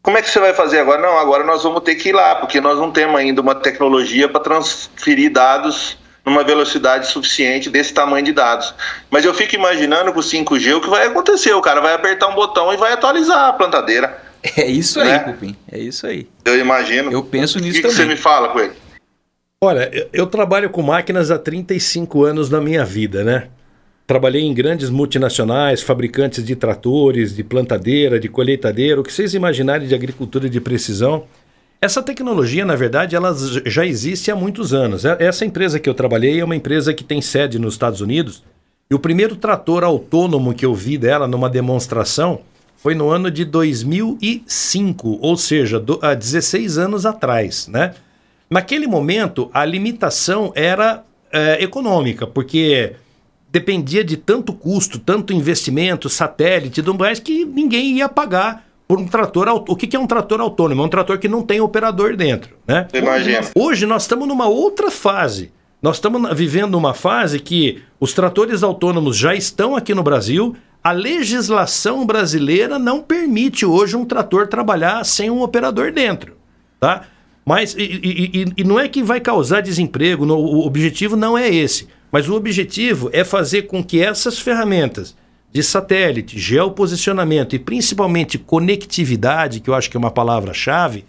[0.02, 1.00] como é que você vai fazer agora?
[1.00, 4.28] Não, agora nós vamos ter que ir lá, porque nós não temos ainda uma tecnologia
[4.28, 8.74] para transferir dados numa velocidade suficiente desse tamanho de dados.
[9.10, 11.52] Mas eu fico imaginando com o 5G o que vai acontecer.
[11.52, 14.32] O cara vai apertar um botão e vai atualizar a plantadeira.
[14.56, 15.18] É isso aí, né?
[15.20, 15.56] Cupim.
[15.70, 16.26] É isso aí.
[16.44, 17.12] Eu imagino.
[17.12, 17.96] Eu penso nisso o que também.
[17.96, 18.72] Que você me fala com ele?
[19.62, 23.46] Olha, eu trabalho com máquinas há 35 anos na minha vida, né?
[24.04, 29.86] Trabalhei em grandes multinacionais, fabricantes de tratores, de plantadeira, de colheitadeira, o que vocês imaginarem
[29.86, 31.24] de agricultura de precisão.
[31.82, 33.34] Essa tecnologia, na verdade, ela
[33.66, 35.04] já existe há muitos anos.
[35.04, 38.44] É, essa empresa que eu trabalhei é uma empresa que tem sede nos Estados Unidos.
[38.88, 42.38] E o primeiro trator autônomo que eu vi dela numa demonstração
[42.76, 47.94] foi no ano de 2005, ou seja, há 16 anos atrás, né?
[48.48, 52.92] Naquele momento, a limitação era é, econômica, porque
[53.50, 59.00] dependia de tanto custo, tanto investimento, satélite e tudo mais, que ninguém ia pagar por
[59.00, 59.48] um trator.
[59.48, 60.82] O que é um trator autônomo?
[60.82, 62.86] É um trator que não tem operador dentro, né?
[62.92, 63.48] Imagina.
[63.54, 65.50] Hoje nós estamos numa outra fase.
[65.80, 70.54] Nós estamos vivendo uma fase que os tratores autônomos já estão aqui no Brasil.
[70.84, 76.36] A legislação brasileira não permite hoje um trator trabalhar sem um operador dentro,
[76.78, 77.04] tá?
[77.46, 81.88] Mas e, e, e, não é que vai causar desemprego, o objetivo não é esse.
[82.10, 85.16] Mas o objetivo é fazer com que essas ferramentas
[85.52, 91.04] de satélite, geoposicionamento e principalmente conectividade, que eu acho que é uma palavra-chave,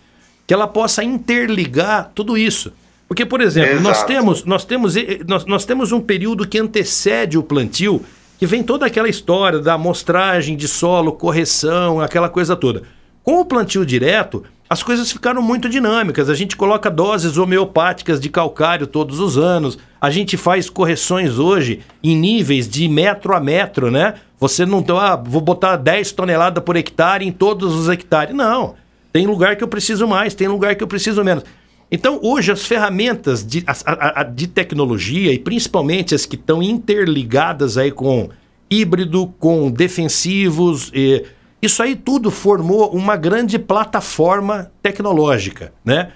[0.46, 2.74] que ela possa interligar tudo isso.
[3.08, 4.96] Porque, por exemplo, nós temos, nós, temos,
[5.28, 8.04] nós, nós temos um período que antecede o plantio,
[8.38, 12.84] que vem toda aquela história da amostragem de solo, correção, aquela coisa toda.
[13.24, 16.30] Com o plantio direto, as coisas ficaram muito dinâmicas.
[16.30, 19.78] A gente coloca doses homeopáticas de calcário todos os anos.
[20.02, 24.16] A gente faz correções hoje em níveis de metro a metro, né?
[24.44, 28.36] Você não tem, ah, vou botar 10 toneladas por hectare em todos os hectares.
[28.36, 28.76] Não.
[29.14, 31.46] Tem lugar que eu preciso mais, tem lugar que eu preciso menos.
[31.90, 37.78] Então, hoje, as ferramentas de, a, a, de tecnologia, e principalmente as que estão interligadas
[37.78, 38.32] aí com
[38.70, 41.24] híbrido, com defensivos, e,
[41.62, 46.12] isso aí tudo formou uma grande plataforma tecnológica, né?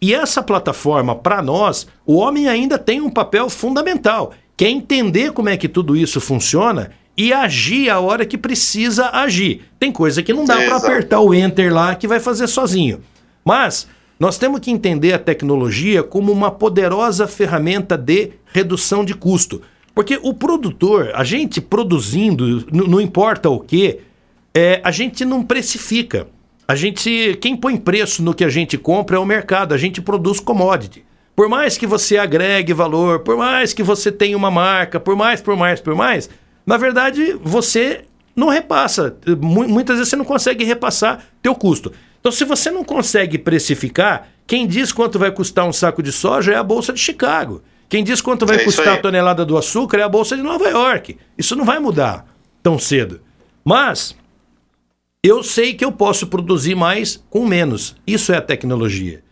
[0.00, 5.32] E essa plataforma, para nós, o homem ainda tem um papel fundamental, que é entender
[5.32, 9.62] como é que tudo isso funciona e agir a hora que precisa agir.
[9.78, 13.00] Tem coisa que não dá para apertar o enter lá que vai fazer sozinho.
[13.44, 19.62] Mas nós temos que entender a tecnologia como uma poderosa ferramenta de redução de custo.
[19.94, 24.00] Porque o produtor, a gente produzindo, não importa o que,
[24.54, 26.28] é, a gente não precifica.
[26.68, 30.02] A gente, quem põe preço no que a gente compra é o mercado, a gente
[30.02, 31.04] produz commodity.
[31.34, 35.40] Por mais que você agregue valor, por mais que você tenha uma marca, por mais,
[35.40, 36.28] por mais, por mais,
[36.66, 39.16] na verdade você não repassa.
[39.40, 41.92] Muitas vezes você não consegue repassar teu custo.
[42.20, 46.52] Então, se você não consegue precificar, quem diz quanto vai custar um saco de soja
[46.52, 47.62] é a Bolsa de Chicago.
[47.88, 50.68] Quem diz quanto vai é custar a tonelada do açúcar é a Bolsa de Nova
[50.68, 51.16] York.
[51.38, 52.26] Isso não vai mudar
[52.62, 53.20] tão cedo.
[53.64, 54.16] Mas
[55.22, 57.96] eu sei que eu posso produzir mais com menos.
[58.06, 59.22] Isso é a tecnologia.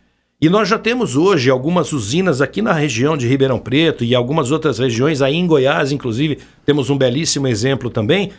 [0.44, 4.50] E nós já temos hoje algumas usinas aqui na região de Ribeirão Preto e algumas
[4.50, 8.30] outras regiões, aí em Goiás, inclusive, temos um belíssimo exemplo também,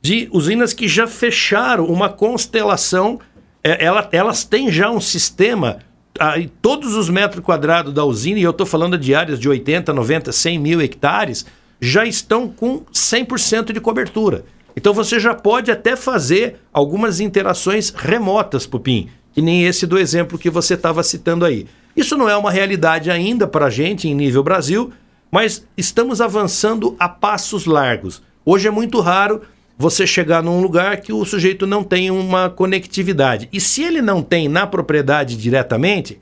[0.00, 3.20] de usinas que já fecharam uma constelação.
[3.62, 5.78] É, ela, elas têm já um sistema,
[6.18, 9.92] aí, todos os metros quadrados da usina, e eu estou falando de áreas de 80,
[9.92, 11.46] 90, 100 mil hectares,
[11.80, 14.44] já estão com 100% de cobertura.
[14.76, 20.38] Então você já pode até fazer algumas interações remotas, Pupim, que nem esse do exemplo
[20.38, 21.66] que você estava citando aí.
[21.96, 24.92] Isso não é uma realidade ainda para a gente em nível Brasil,
[25.30, 28.22] mas estamos avançando a passos largos.
[28.44, 29.42] Hoje é muito raro
[29.78, 33.48] você chegar num lugar que o sujeito não tem uma conectividade.
[33.52, 36.20] E se ele não tem na propriedade diretamente,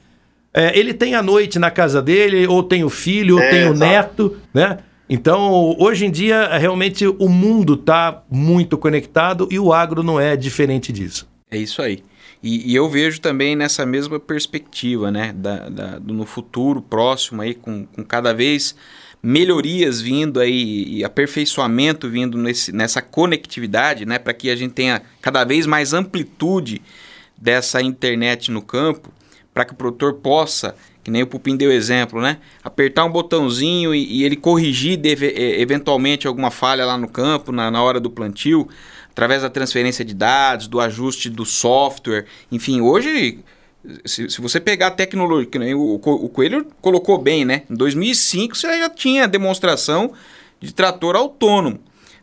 [0.52, 3.68] é, ele tem à noite na casa dele, ou tem o filho, ou é, tem
[3.68, 4.78] o neto, né?
[5.08, 10.36] Então, hoje em dia, realmente o mundo está muito conectado e o agro não é
[10.36, 11.28] diferente disso.
[11.50, 12.02] É isso aí.
[12.42, 15.32] E, e eu vejo também nessa mesma perspectiva, né?
[15.32, 18.74] Da, da, do, no futuro próximo aí, com, com cada vez
[19.22, 24.18] melhorias vindo aí e aperfeiçoamento vindo nesse, nessa conectividade, né?
[24.18, 26.80] Para que a gente tenha cada vez mais amplitude
[27.36, 29.12] dessa internet no campo,
[29.60, 32.38] para que o produtor possa que nem o Pupim deu exemplo, né?
[32.62, 37.70] Apertar um botãozinho e, e ele corrigir deve, eventualmente alguma falha lá no campo, na,
[37.70, 38.68] na hora do plantio,
[39.10, 42.26] através da transferência de dados, do ajuste do software.
[42.52, 43.38] Enfim, hoje
[44.04, 47.62] se, se você pegar a tecnologia, o, o Coelho colocou bem, né?
[47.70, 50.12] Em 2005 você já tinha demonstração
[50.60, 51.80] de trator autônomo.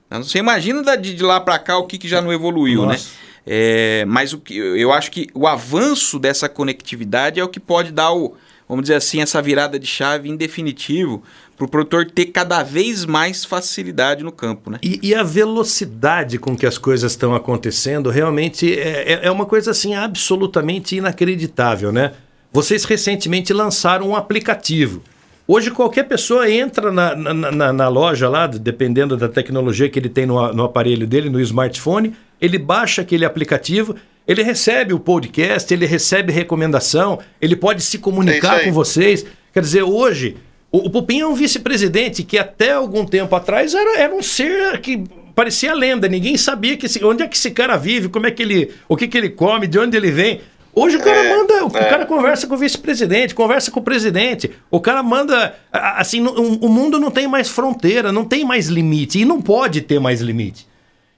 [0.10, 2.94] Você imagina de, de lá para cá o que, que já não evoluiu, né?
[2.94, 3.10] Nossa.
[3.10, 3.27] né?
[3.50, 7.94] É, mas o que, eu acho que o avanço dessa conectividade é o que pode
[7.94, 8.36] dar o,
[8.68, 11.24] vamos dizer assim, essa virada de chave em definitivo
[11.56, 14.70] para o produtor ter cada vez mais facilidade no campo.
[14.70, 14.80] Né?
[14.84, 19.46] E, e a velocidade com que as coisas estão acontecendo realmente é, é, é uma
[19.46, 21.92] coisa assim absolutamente inacreditável.
[21.92, 22.14] Né?
[22.52, 25.02] Vocês recentemente lançaram um aplicativo.
[25.48, 30.10] Hoje qualquer pessoa entra na, na, na, na, loja lá, dependendo da tecnologia que ele
[30.10, 33.96] tem no, no aparelho dele, no smartphone, ele baixa aquele aplicativo,
[34.28, 39.26] ele recebe o podcast, ele recebe recomendação, ele pode se comunicar é com vocês.
[39.54, 40.36] Quer dizer, hoje,
[40.72, 44.82] o, o Pupim é um vice-presidente que até algum tempo atrás era, era um ser
[44.82, 48.32] que parecia lenda, ninguém sabia que esse, onde é que esse cara vive, como é
[48.32, 50.42] que ele, o que, que ele come, de onde ele vem.
[50.74, 51.90] Hoje o cara é, manda, o é.
[51.90, 54.52] cara conversa com o vice-presidente, conversa com o presidente.
[54.70, 59.26] O cara manda, assim, o mundo não tem mais fronteira, não tem mais limite e
[59.26, 60.68] não pode ter mais limite.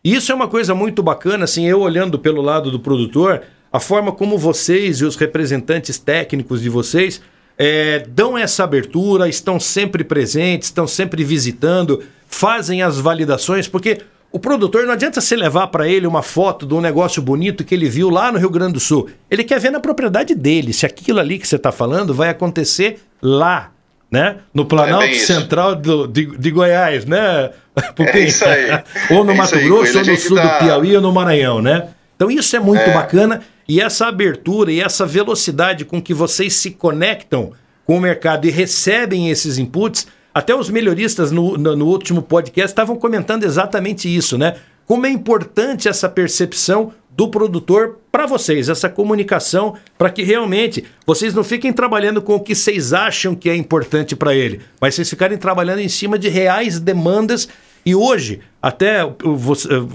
[0.03, 4.11] Isso é uma coisa muito bacana, assim, eu olhando pelo lado do produtor, a forma
[4.11, 7.21] como vocês e os representantes técnicos de vocês
[7.57, 13.99] é, dão essa abertura, estão sempre presentes, estão sempre visitando, fazem as validações, porque
[14.31, 17.75] o produtor não adianta você levar para ele uma foto de um negócio bonito que
[17.75, 19.09] ele viu lá no Rio Grande do Sul.
[19.29, 22.99] Ele quer ver na propriedade dele se aquilo ali que você está falando vai acontecer
[23.21, 23.71] lá,
[24.11, 24.37] né?
[24.53, 27.51] No Planalto é Central do, de, de, Goiás, né?
[27.95, 28.81] Porque, é isso aí.
[29.15, 30.57] ou no é Mato Grosso, ou no sul tá...
[30.57, 31.89] do Piauí, ou no Maranhão, né?
[32.15, 32.93] Então isso é muito é.
[32.93, 37.53] bacana e essa abertura e essa velocidade com que vocês se conectam
[37.85, 42.71] com o mercado e recebem esses inputs até os melhoristas no, no, no último podcast
[42.71, 44.55] estavam comentando exatamente isso, né?
[44.85, 51.33] Como é importante essa percepção do produtor para vocês, essa comunicação, para que realmente vocês
[51.33, 55.09] não fiquem trabalhando com o que vocês acham que é importante para ele, mas vocês
[55.09, 57.49] ficarem trabalhando em cima de reais demandas.
[57.85, 58.99] E hoje, até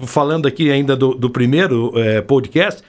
[0.04, 2.82] falando aqui ainda do, do primeiro é, podcast,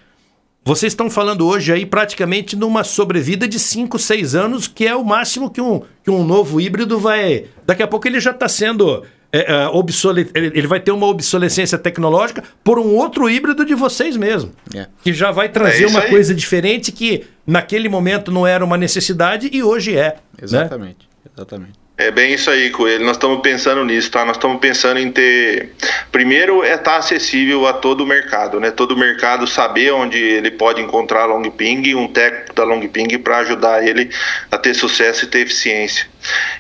[0.65, 5.05] vocês estão falando hoje aí praticamente numa sobrevida de 5, 6 anos, que é o
[5.05, 7.45] máximo que um, que um novo híbrido vai.
[7.65, 9.01] Daqui a pouco ele já está sendo.
[9.35, 10.49] É, é.
[10.53, 14.53] Ele vai ter uma obsolescência tecnológica por um outro híbrido de vocês mesmo.
[14.73, 14.87] É.
[15.03, 16.09] Que já vai trazer é uma aí.
[16.09, 20.09] coisa diferente que naquele momento não era uma necessidade e hoje é.
[20.09, 20.15] Né?
[20.41, 21.09] Exatamente.
[21.25, 21.31] Né?
[21.35, 21.85] Exatamente.
[21.97, 23.05] É bem isso aí, Coelho.
[23.05, 24.25] Nós estamos pensando nisso, tá?
[24.25, 25.71] Nós estamos pensando em ter.
[26.11, 28.69] Primeiro é estar tá acessível a todo o mercado, né?
[28.69, 32.85] Todo o mercado saber onde ele pode encontrar Long Ping e um técnico da Long
[32.87, 34.09] Ping para ajudar ele
[34.51, 36.05] a ter sucesso e ter eficiência.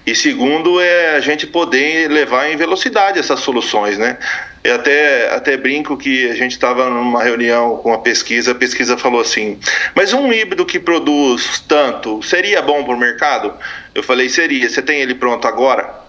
[0.05, 4.17] E segundo é a gente poder levar em velocidade essas soluções, né?
[4.63, 8.97] Eu até, até brinco que a gente estava numa reunião com a pesquisa, a pesquisa
[8.97, 9.59] falou assim:
[9.93, 13.53] mas um híbrido que produz tanto seria bom para o mercado?
[13.93, 14.69] Eu falei: seria.
[14.69, 16.04] Você tem ele pronto agora?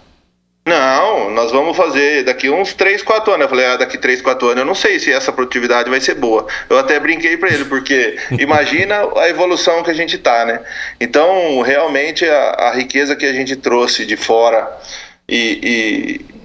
[0.67, 3.45] Não, nós vamos fazer daqui uns 3, 4 anos.
[3.45, 6.17] Eu falei, ah, daqui 3, 4 anos eu não sei se essa produtividade vai ser
[6.17, 6.47] boa.
[6.69, 10.61] Eu até brinquei para ele, porque imagina a evolução que a gente tá, né?
[11.01, 14.69] Então, realmente, a, a riqueza que a gente trouxe de fora
[15.29, 16.37] e, e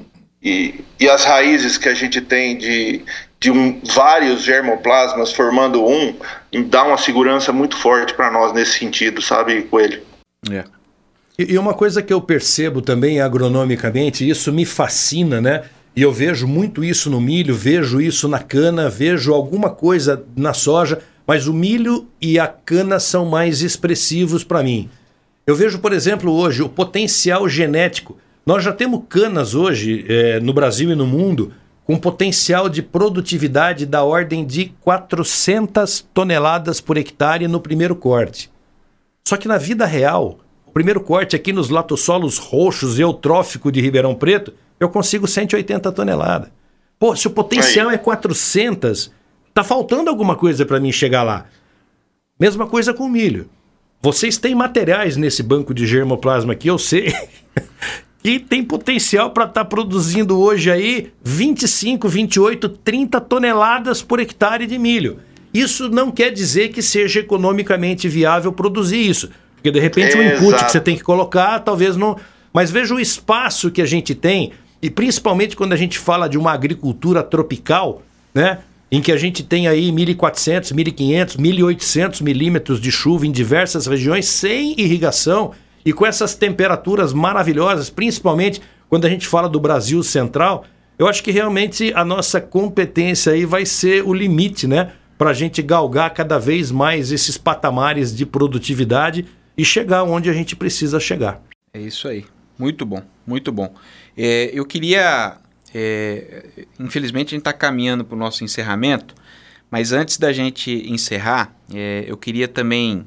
[0.44, 3.06] e, e as raízes que a gente tem de,
[3.40, 6.16] de um, vários germoplasmas formando um,
[6.68, 10.02] dá uma segurança muito forte para nós nesse sentido, sabe, Coelho?
[10.52, 10.64] É.
[11.42, 15.64] E, e uma coisa que eu percebo também agronomicamente, isso me fascina, né?
[15.96, 20.54] E eu vejo muito isso no milho, vejo isso na cana, vejo alguma coisa na
[20.54, 24.90] soja, mas o milho e a cana são mais expressivos para mim.
[25.46, 30.52] Eu vejo, por exemplo, hoje o potencial genético nós já temos canas hoje é, no
[30.52, 31.54] Brasil e no mundo
[31.86, 38.52] com potencial de produtividade da ordem de 400 toneladas por hectare no primeiro corte.
[39.28, 40.40] Só que na vida real,
[40.72, 46.50] primeiro corte aqui nos latossolos roxos eutrófico de Ribeirão Preto, eu consigo 180 toneladas.
[46.98, 47.96] Pô, se o potencial Aí.
[47.96, 49.12] é 400,
[49.54, 51.46] tá faltando alguma coisa para mim chegar lá.
[52.40, 53.50] Mesma coisa com milho.
[54.02, 57.14] Vocês têm materiais nesse banco de germoplasma aqui, eu sei,
[58.24, 64.66] que tem potencial para estar tá produzindo hoje aí 25, 28, 30 toneladas por hectare
[64.66, 65.20] de milho.
[65.54, 69.30] Isso não quer dizer que seja economicamente viável produzir isso,
[69.62, 72.18] porque de repente o input que você tem que colocar talvez não.
[72.52, 74.52] Mas veja o espaço que a gente tem,
[74.82, 78.02] e principalmente quando a gente fala de uma agricultura tropical,
[78.34, 78.58] né?
[78.92, 84.26] Em que a gente tem aí 1.400, 1.500, 1.800 milímetros de chuva em diversas regiões
[84.26, 85.52] sem irrigação
[85.86, 90.66] e com essas temperaturas maravilhosas, principalmente quando a gente fala do Brasil Central,
[91.00, 94.92] eu acho que realmente a nossa competência aí vai ser o limite, né?
[95.22, 99.28] para a gente galgar cada vez mais esses patamares de produtividade
[99.62, 101.40] e chegar onde a gente precisa chegar.
[101.72, 102.26] É isso aí.
[102.58, 103.72] Muito bom, muito bom.
[104.18, 105.38] É, eu queria.
[105.72, 109.14] É, infelizmente, a gente está caminhando para o nosso encerramento,
[109.70, 113.06] mas antes da gente encerrar, é, eu queria também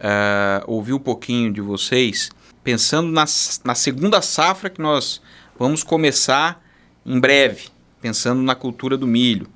[0.00, 2.30] uh, ouvir um pouquinho de vocês,
[2.64, 3.24] pensando na,
[3.64, 5.22] na segunda safra que nós
[5.56, 6.60] vamos começar
[7.06, 7.68] em breve,
[8.00, 9.46] pensando na cultura do milho.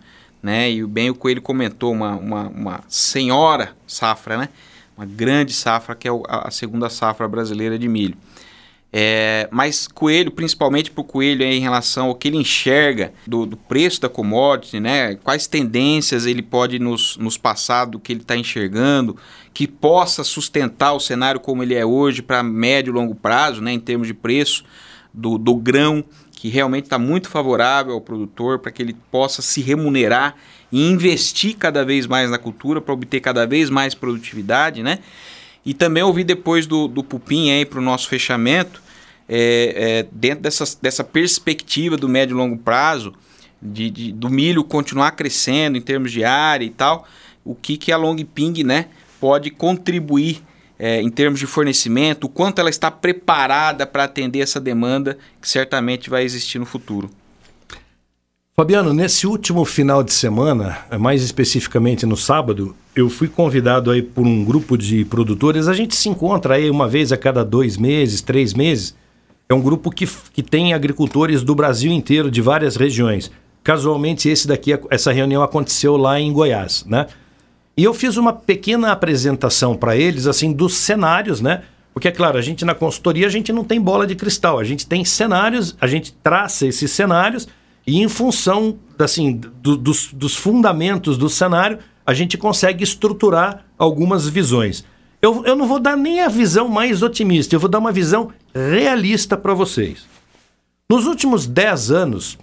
[0.40, 0.70] Né?
[0.70, 4.48] E bem o Coelho comentou, uma, uma, uma senhora safra, né?
[4.96, 8.16] Uma grande safra que é a segunda safra brasileira de milho.
[8.92, 13.56] É, mas Coelho, principalmente para o Coelho em relação ao que ele enxerga do, do,
[13.56, 15.16] preço da commodity, né?
[15.16, 19.16] quais tendências ele pode nos, nos passar do que ele está enxergando,
[19.52, 23.72] que possa sustentar o cenário como ele é hoje para médio e longo prazo, né?
[23.72, 24.64] em termos de preço
[25.12, 26.04] do, do grão,
[26.36, 30.36] que realmente está muito favorável ao produtor para que ele possa se remunerar
[30.70, 34.98] e investir cada vez mais na cultura para obter cada vez mais produtividade, né?
[35.64, 38.82] E também ouvi depois do, do Pupim aí para o nosso fechamento,
[39.26, 43.14] é, é, dentro dessa, dessa perspectiva do médio e longo prazo,
[43.60, 47.08] de, de, do milho continuar crescendo em termos de área e tal,
[47.44, 50.42] o que, que a Long Ping né, pode contribuir
[50.78, 55.48] é, em termos de fornecimento, o quanto ela está preparada para atender essa demanda que
[55.48, 57.10] certamente vai existir no futuro.
[58.54, 64.26] Fabiano, nesse último final de semana, mais especificamente no sábado, eu fui convidado aí por
[64.26, 65.68] um grupo de produtores.
[65.68, 68.94] A gente se encontra aí uma vez a cada dois meses, três meses.
[69.46, 73.30] É um grupo que, que tem agricultores do Brasil inteiro, de várias regiões.
[73.62, 77.08] Casualmente, esse daqui, essa reunião aconteceu lá em Goiás, né?
[77.76, 81.62] E eu fiz uma pequena apresentação para eles, assim, dos cenários, né?
[81.92, 84.58] Porque, é claro, a gente na consultoria, a gente não tem bola de cristal.
[84.58, 87.48] A gente tem cenários, a gente traça esses cenários
[87.86, 94.28] e em função assim, do, dos, dos fundamentos do cenário, a gente consegue estruturar algumas
[94.28, 94.84] visões.
[95.20, 98.30] Eu, eu não vou dar nem a visão mais otimista, eu vou dar uma visão
[98.54, 100.06] realista para vocês.
[100.90, 102.38] Nos últimos 10 anos,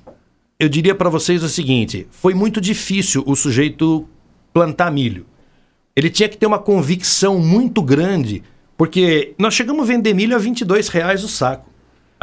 [0.60, 4.08] eu diria para vocês o seguinte: foi muito difícil o sujeito
[4.54, 5.26] plantar milho.
[5.96, 8.44] Ele tinha que ter uma convicção muito grande,
[8.78, 11.74] porque nós chegamos a vender milho a 22 reais o saco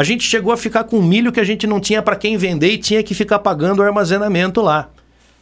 [0.00, 2.72] a gente chegou a ficar com milho que a gente não tinha para quem vender
[2.72, 4.88] e tinha que ficar pagando o armazenamento lá.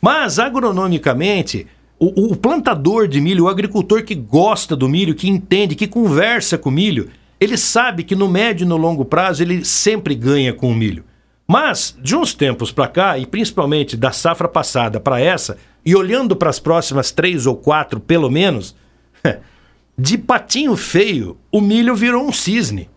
[0.01, 1.65] Mas, agronomicamente,
[1.97, 6.59] o, o, plantador de milho, o agricultor que gosta do milho, que entende, que conversa
[6.59, 7.09] com o milho,
[7.39, 11.05] ele sabe que no médio e no longo prazo ele sempre ganha com o milho.
[11.51, 16.37] Mas, de uns tempos para cá, e principalmente da safra passada para essa, e olhando
[16.37, 18.77] para as próximas três ou quatro, pelo menos,
[19.97, 22.91] de patinho feio, o milho virou um cisne.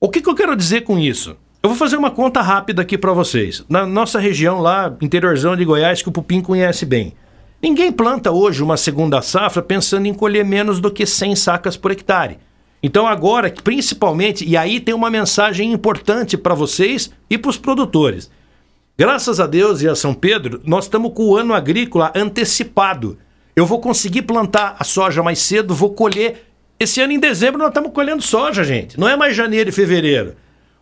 [0.00, 1.36] O que, que eu quero dizer com isso?
[1.62, 3.64] Eu vou fazer uma conta rápida aqui para vocês.
[3.68, 7.14] Na nossa região lá, interiorzão de Goiás, que o Pupim conhece bem.
[7.62, 11.92] Ninguém planta hoje uma segunda safra pensando em colher menos do que 100 sacas por
[11.92, 12.38] hectare.
[12.82, 18.30] Então agora, principalmente, e aí tem uma mensagem importante para vocês e para os produtores.
[18.98, 23.18] Graças a Deus e a São Pedro, nós estamos com o ano agrícola antecipado.
[23.54, 26.46] Eu vou conseguir plantar a soja mais cedo, vou colher
[26.78, 29.00] esse ano em dezembro nós estamos colhendo soja, gente.
[29.00, 30.34] Não é mais janeiro e fevereiro.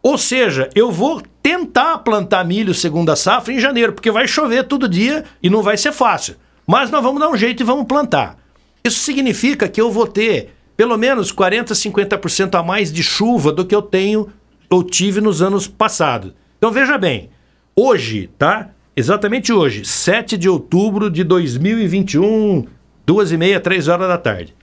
[0.03, 4.89] Ou seja, eu vou tentar plantar milho segunda safra em janeiro, porque vai chover todo
[4.89, 6.35] dia e não vai ser fácil.
[6.67, 8.37] Mas nós vamos dar um jeito e vamos plantar.
[8.85, 13.65] Isso significa que eu vou ter pelo menos 40, 50% a mais de chuva do
[13.65, 14.29] que eu tenho
[14.69, 16.33] ou tive nos anos passados.
[16.59, 17.31] Então veja bem,
[17.77, 18.71] hoje, tá?
[18.97, 22.67] Exatamente hoje, 7 de outubro de 2021,
[23.05, 24.55] duas e meia, três horas da tarde.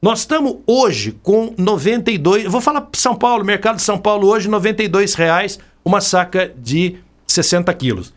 [0.00, 5.14] Nós estamos hoje com 92, vou falar São Paulo, mercado de São Paulo hoje, 92
[5.14, 6.96] reais uma saca de
[7.26, 8.12] 60 quilos.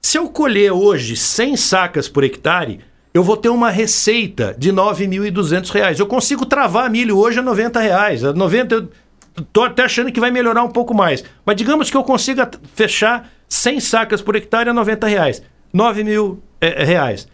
[0.00, 2.80] Se eu colher hoje 100 sacas por hectare,
[3.14, 5.98] eu vou ter uma receita de 9.200 reais.
[5.98, 8.24] Eu consigo travar milho hoje a 90 reais.
[8.24, 8.88] A 90, eu
[9.52, 11.22] tô até achando que vai melhorar um pouco mais.
[11.44, 15.42] Mas digamos que eu consiga fechar 100 sacas por hectare a 90 reais.
[15.72, 17.28] 9 mil é, reais.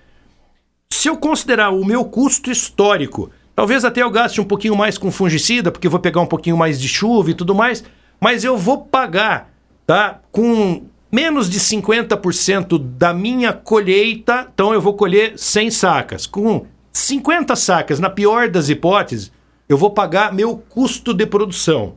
[0.90, 5.10] Se eu considerar o meu custo histórico Talvez até eu gaste um pouquinho mais com
[5.10, 7.82] fungicida, porque vou pegar um pouquinho mais de chuva e tudo mais,
[8.20, 9.50] mas eu vou pagar,
[9.84, 10.20] tá?
[10.30, 16.26] Com menos de 50% da minha colheita, então eu vou colher 100 sacas.
[16.26, 19.32] Com 50 sacas, na pior das hipóteses,
[19.68, 21.94] eu vou pagar meu custo de produção.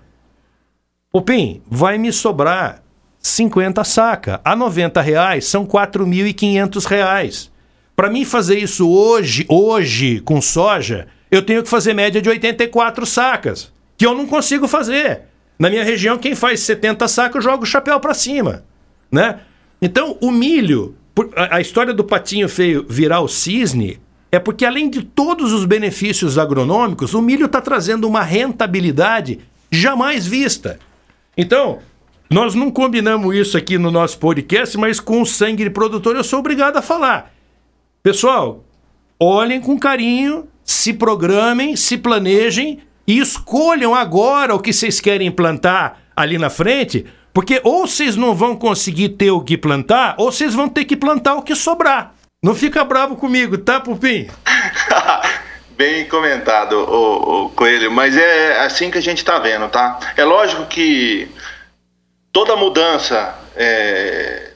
[1.14, 2.84] Opim, vai me sobrar
[3.20, 4.42] 50 saca.
[4.44, 7.52] A 90 reais são 4.500 reais.
[7.96, 13.06] Para mim fazer isso hoje, hoje com soja, eu tenho que fazer média de 84
[13.06, 15.22] sacas, que eu não consigo fazer.
[15.60, 18.64] Na minha região, quem faz 70 sacas joga o chapéu para cima,
[19.12, 19.42] né?
[19.82, 20.96] Então, o milho,
[21.36, 24.00] a, história do patinho feio virar o cisne
[24.32, 29.40] é porque, além de todos os benefícios agronômicos, o milho está trazendo uma rentabilidade
[29.70, 30.80] jamais vista.
[31.36, 31.80] Então,
[32.30, 36.24] nós não combinamos isso aqui no nosso podcast, mas com o sangue de produtor eu
[36.24, 37.34] sou obrigado a falar.
[38.02, 38.64] Pessoal,
[39.20, 46.02] olhem com carinho, se programem, se planejem e escolham agora o que vocês querem plantar
[46.16, 50.54] ali na frente, porque ou vocês não vão conseguir ter o que plantar, ou vocês
[50.54, 52.14] vão ter que plantar o que sobrar.
[52.44, 54.28] Não fica bravo comigo, tá, Pupim?
[55.78, 60.00] Bem comentado, o, o, Coelho, mas é assim que a gente está vendo, tá?
[60.16, 61.28] É lógico que
[62.32, 64.51] toda mudança é,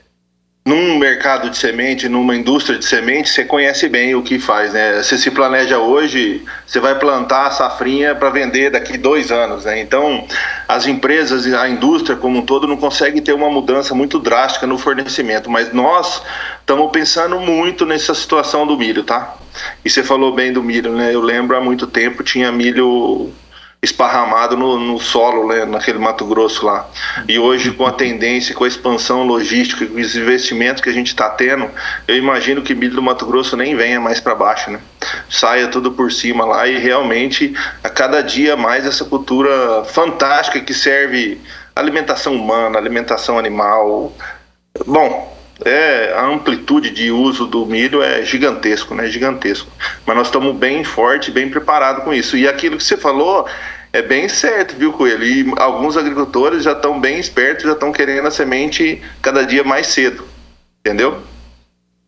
[0.66, 5.02] num mercado de semente, numa indústria de semente, você conhece bem o que faz, né?
[5.04, 9.80] Você se planeja hoje, você vai plantar a safrinha para vender daqui dois anos, né?
[9.80, 10.28] Então,
[10.68, 14.80] as empresas, a indústria como um todo não consegue ter uma mudança muito drástica no
[14.80, 16.24] fornecimento, mas nós
[16.62, 19.38] estamos pensando muito nessa situação do milho, tá?
[19.84, 21.14] E você falou bem do milho, né?
[21.14, 23.32] Eu lembro há muito tempo tinha milho
[23.86, 26.88] esparramado no, no solo, né, naquele Mato Grosso lá.
[27.28, 31.08] E hoje, com a tendência, com a expansão logística, com os investimentos que a gente
[31.08, 31.70] está tendo,
[32.08, 34.80] eu imagino que milho do Mato Grosso nem venha mais para baixo, né?
[35.30, 40.74] Saia tudo por cima lá e realmente, a cada dia mais, essa cultura fantástica que
[40.74, 41.40] serve
[41.76, 44.12] alimentação humana, alimentação animal.
[44.86, 49.08] Bom, é, a amplitude de uso do milho é gigantesco, né?
[49.08, 49.70] Gigantesco.
[50.06, 52.36] Mas nós estamos bem forte, bem preparados com isso.
[52.36, 53.48] E aquilo que você falou
[53.98, 55.24] é bem certo, viu, Coelho?
[55.24, 59.88] E alguns agricultores já estão bem espertos, já estão querendo a semente cada dia mais
[59.88, 60.26] cedo.
[60.80, 61.22] Entendeu?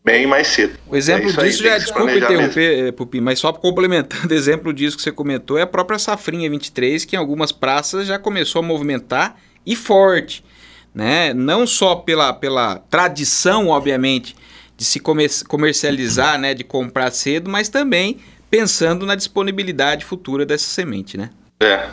[0.03, 0.77] Bem mais cedo.
[0.87, 5.03] O exemplo é disso já, desculpa interromper, Pupi, mas só complementando o exemplo disso que
[5.03, 9.35] você comentou, é a própria Safrinha 23, que em algumas praças já começou a movimentar
[9.65, 10.43] e forte
[10.97, 11.31] né?
[11.31, 14.35] Não só pela, pela tradição, obviamente,
[14.75, 14.99] de se
[15.47, 18.17] comercializar, né, de comprar cedo, mas também
[18.49, 21.29] pensando na disponibilidade futura dessa semente, né?
[21.59, 21.87] É.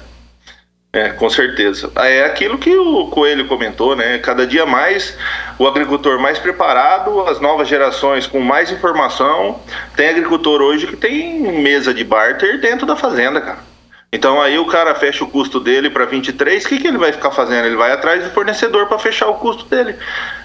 [0.95, 1.91] É, com certeza.
[1.97, 4.19] É aquilo que o Coelho comentou, né?
[4.19, 5.19] Cada dia mais
[5.59, 9.61] o agricultor mais preparado, as novas gerações com mais informação.
[9.97, 13.75] Tem agricultor hoje que tem mesa de barter dentro da fazenda, cara.
[14.13, 17.11] Então aí o cara fecha o custo dele para 23, o que, que ele vai
[17.11, 17.67] ficar fazendo?
[17.67, 19.97] Ele vai atrás do fornecedor para fechar o custo dele.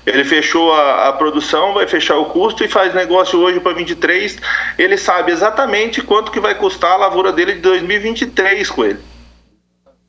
[0.08, 4.40] Ele fechou a, a, produção, vai fechar o custo e faz negócio hoje para 23.
[4.76, 9.09] Ele sabe exatamente quanto que vai custar a lavoura dele de 2023 com ele.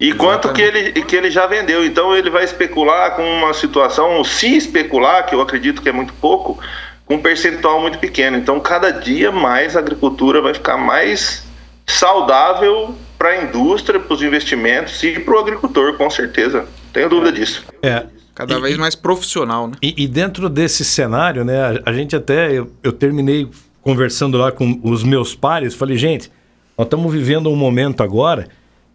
[0.00, 0.40] E Exatamente.
[0.42, 1.84] quanto que ele, que ele já vendeu.
[1.84, 6.14] Então ele vai especular com uma situação, se especular, que eu acredito que é muito
[6.14, 6.58] pouco,
[7.04, 8.38] com um percentual muito pequeno.
[8.38, 11.44] Então cada dia mais a agricultura vai ficar mais
[11.86, 16.66] saudável para a indústria, para os investimentos e para o agricultor, com certeza.
[16.92, 17.64] Tenho dúvida disso.
[17.82, 18.06] É.
[18.34, 19.74] Cada e, vez mais profissional, né?
[19.82, 23.46] E, e, dentro desse cenário, né, a, a gente até, eu, eu, terminei
[23.82, 26.30] conversando lá com os meus pares, falei, gente,
[26.78, 28.48] nós estamos vivendo um momento agora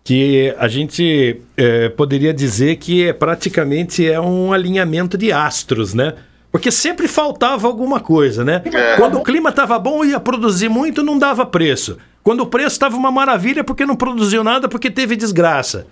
[0.05, 6.13] que a gente é, poderia dizer que é, praticamente é um alinhamento de astros, né?
[6.51, 8.61] Porque sempre faltava alguma coisa, né?
[8.71, 8.97] É.
[8.97, 11.97] Quando o clima estava bom, ia produzir muito, não dava preço.
[12.23, 15.87] Quando o preço estava uma maravilha, porque não produziu nada, porque teve desgraça.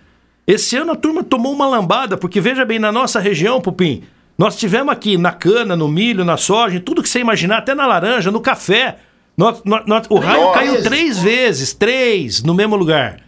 [0.45, 4.03] Esse ano a turma tomou uma lambada, porque veja bem, na nossa região, Pupim,
[4.37, 7.73] nós tivemos aqui na cana, no milho, na soja, em tudo que você imaginar, até
[7.73, 8.97] na laranja, no café.
[9.35, 10.59] Nós, nós, o raio nossa.
[10.59, 13.23] caiu três vezes, três, no mesmo lugar.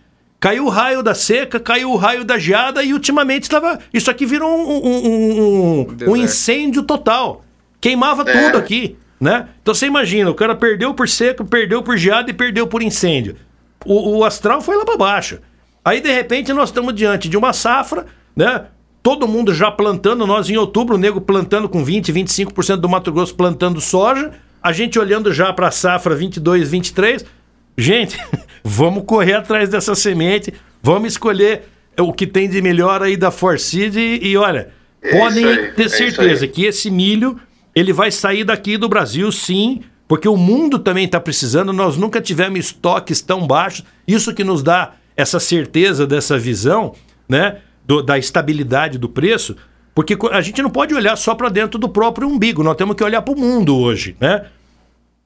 [0.46, 3.80] Caiu o raio da seca, caiu o raio da geada e ultimamente estava.
[3.92, 7.44] Isso aqui virou um, um, um, um incêndio total.
[7.82, 8.46] Queimava é.
[8.46, 9.48] tudo aqui né?
[9.62, 13.36] Então você imagina, o cara perdeu por seco, perdeu por geada e perdeu por incêndio.
[13.86, 15.40] O, o astral foi lá para baixo.
[15.84, 18.66] Aí de repente nós estamos diante de uma safra, né?
[19.02, 23.12] Todo mundo já plantando, nós em outubro, o nego plantando com 20, 25% do Mato
[23.12, 24.32] Grosso plantando soja,
[24.62, 27.26] a gente olhando já para a safra 22, 23.
[27.78, 28.18] Gente,
[28.64, 31.64] vamos correr atrás dessa semente, vamos escolher
[32.00, 34.70] o que tem de melhor aí da Forcid e, e olha,
[35.02, 37.40] é podem aí, ter é certeza que esse milho
[37.74, 41.74] ele vai sair daqui do Brasil, sim, porque o mundo também está precisando.
[41.74, 43.84] Nós nunca tivemos estoques tão baixos.
[44.08, 46.94] Isso que nos dá essa certeza dessa visão,
[47.28, 49.56] né, do, da estabilidade do preço,
[49.94, 52.64] porque a gente não pode olhar só para dentro do próprio umbigo.
[52.64, 54.46] Nós temos que olhar para o mundo hoje, né?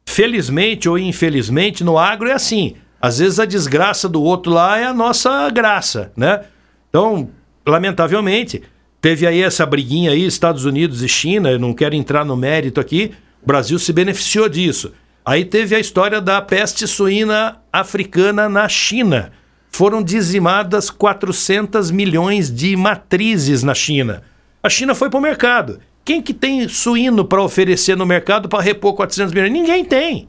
[0.10, 2.76] Felizmente ou infelizmente no agro é assim.
[3.02, 6.42] Às vezes a desgraça do outro lá é a nossa graça, né?
[6.90, 7.30] Então,
[7.66, 8.62] lamentavelmente,
[9.02, 12.82] Teve aí essa briguinha aí, Estados Unidos e China, eu não quero entrar no mérito
[12.82, 14.92] aqui, o Brasil se beneficiou disso.
[15.24, 19.32] Aí teve a história da peste suína africana na China.
[19.72, 24.24] Foram dizimadas 400 milhões de matrizes na China.
[24.62, 25.80] A China foi para o mercado.
[26.10, 29.52] Quem que tem suíno para oferecer no mercado para repor 400 milhões?
[29.52, 30.28] Ninguém tem.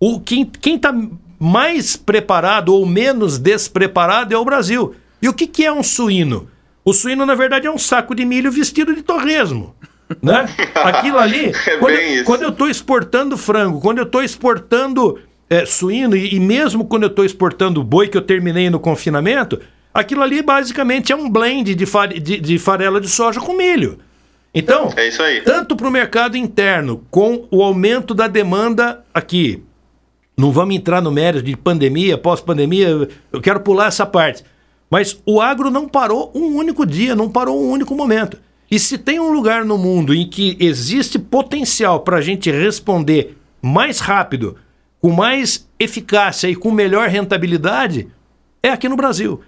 [0.00, 0.92] O, quem está
[1.38, 4.96] mais preparado ou menos despreparado é o Brasil.
[5.22, 6.48] E o que, que é um suíno?
[6.84, 9.74] O suíno, na verdade, é um saco de milho vestido de torresmo.
[10.20, 10.44] Né?
[10.74, 12.24] Aquilo ali, É quando, isso.
[12.24, 15.18] quando eu estou exportando frango, quando eu estou exportando
[15.48, 19.58] é, suíno, e, e mesmo quando eu estou exportando boi, que eu terminei no confinamento,
[19.94, 24.00] aquilo ali basicamente é um blend de, fare- de- de farela de soja com milho.
[24.54, 25.40] Então, É isso aí.
[25.40, 29.62] tanto para o mercado interno, com o aumento da demanda aqui,
[30.36, 34.44] não vamos entrar no mérito de pandemia, pós-pandemia, eu quero pular essa parte.
[34.90, 38.38] Mas o agro não parou um único dia, não parou um único momento.
[38.70, 43.36] E se tem um lugar no mundo em que existe potencial para a gente responder
[43.62, 44.56] mais rápido,
[45.00, 48.08] com mais eficácia e com melhor rentabilidade,
[48.62, 49.40] é aqui no Brasil.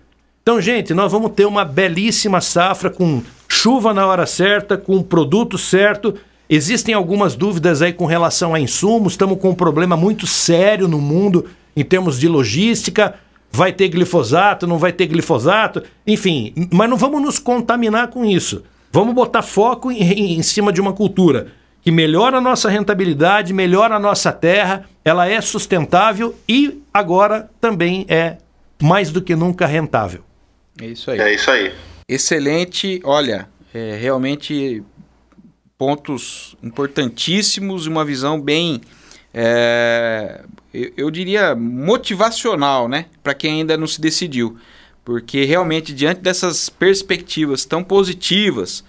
[0.42, 3.22] Então, gente, nós vamos ter uma belíssima safra com
[3.54, 6.14] chuva na hora certa, com o produto certo.
[6.50, 10.98] Existem algumas dúvidas aí com relação a insumos, estamos com um problema muito sério no
[11.00, 11.46] mundo
[11.76, 13.14] em termos de logística.
[13.50, 18.64] Vai ter glifosato, não vai ter glifosato, enfim, mas não vamos nos contaminar com isso.
[18.90, 21.46] Vamos botar foco em, em- em cima de uma cultura
[21.80, 28.04] que melhora a nossa rentabilidade, melhora a nossa terra, ela é sustentável e agora também
[28.08, 28.38] é
[28.82, 30.22] mais do que nunca rentável.
[30.80, 31.20] É isso aí.
[31.20, 31.72] É isso aí.
[32.08, 34.82] Excelente, olha, é, realmente
[35.78, 38.80] pontos importantíssimos e uma visão bem,
[39.32, 43.06] é, eu, eu diria, motivacional, né?
[43.22, 44.58] Para quem ainda não se decidiu.
[45.04, 48.84] Porque realmente, diante dessas perspectivas tão positivas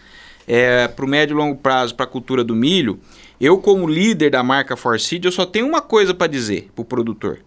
[0.95, 2.99] para o médio e longo prazo para a cultura do milho,
[3.39, 6.86] eu, como líder da marca Forseed, eu só tenho uma coisa para dizer para o
[6.86, 7.39] produtor.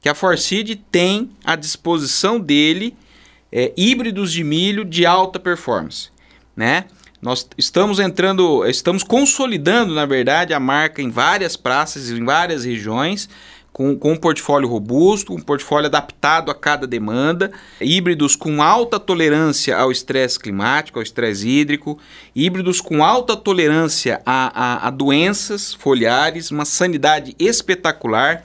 [0.00, 2.96] Que a Forseed tem à disposição dele
[3.52, 6.08] é, híbridos de milho de alta performance,
[6.56, 6.86] né?
[7.20, 13.28] Nós estamos entrando, estamos consolidando, na verdade, a marca em várias praças, em várias regiões,
[13.72, 19.76] com, com um portfólio robusto, um portfólio adaptado a cada demanda, híbridos com alta tolerância
[19.76, 21.98] ao estresse climático, ao estresse hídrico,
[22.34, 28.44] híbridos com alta tolerância a, a, a doenças foliares, uma sanidade espetacular,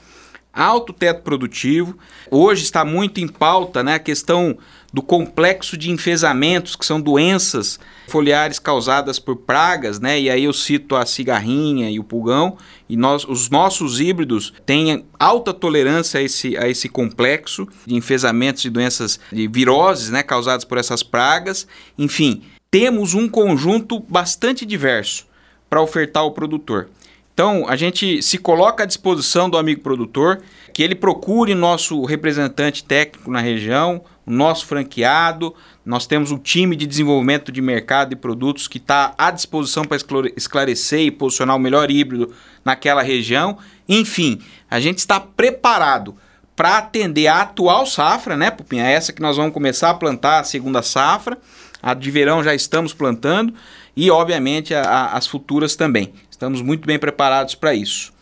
[0.57, 1.97] alto teto produtivo.
[2.31, 4.57] Hoje está muito em pauta né, a questão
[4.91, 10.19] do complexo de enfesamentos, que são doenças foliares causadas por pragas, né?
[10.19, 12.57] E aí eu cito a cigarrinha e o pulgão.
[12.87, 18.63] E nós, os nossos híbridos têm alta tolerância a esse, a esse complexo de enfesamentos
[18.63, 20.23] e doenças de viroses, né?
[20.23, 21.67] Causadas por essas pragas.
[21.97, 22.41] Enfim,
[22.71, 25.27] temos um conjunto bastante diverso
[25.69, 26.89] para ofertar ao produtor.
[27.37, 30.41] Então, a gente se coloca à disposição do amigo produtor,
[30.73, 35.53] que ele procure nosso representante técnico na região, o nosso franqueado.
[35.85, 39.99] Nós temos um time de desenvolvimento de mercado e produtos que está à disposição para
[40.35, 42.33] esclarecer e posicionar o melhor híbrido
[42.65, 43.59] naquela região.
[43.87, 46.15] Enfim, a gente está preparado
[46.55, 48.83] para atender a atual safra, né, Pupinha?
[48.83, 51.37] Essa que nós vamos começar a plantar a segunda safra.
[51.83, 53.53] A de verão já estamos plantando
[53.95, 56.13] e, obviamente, a, a, as futuras também.
[56.37, 58.13] Estamos muito bem preparados para isso.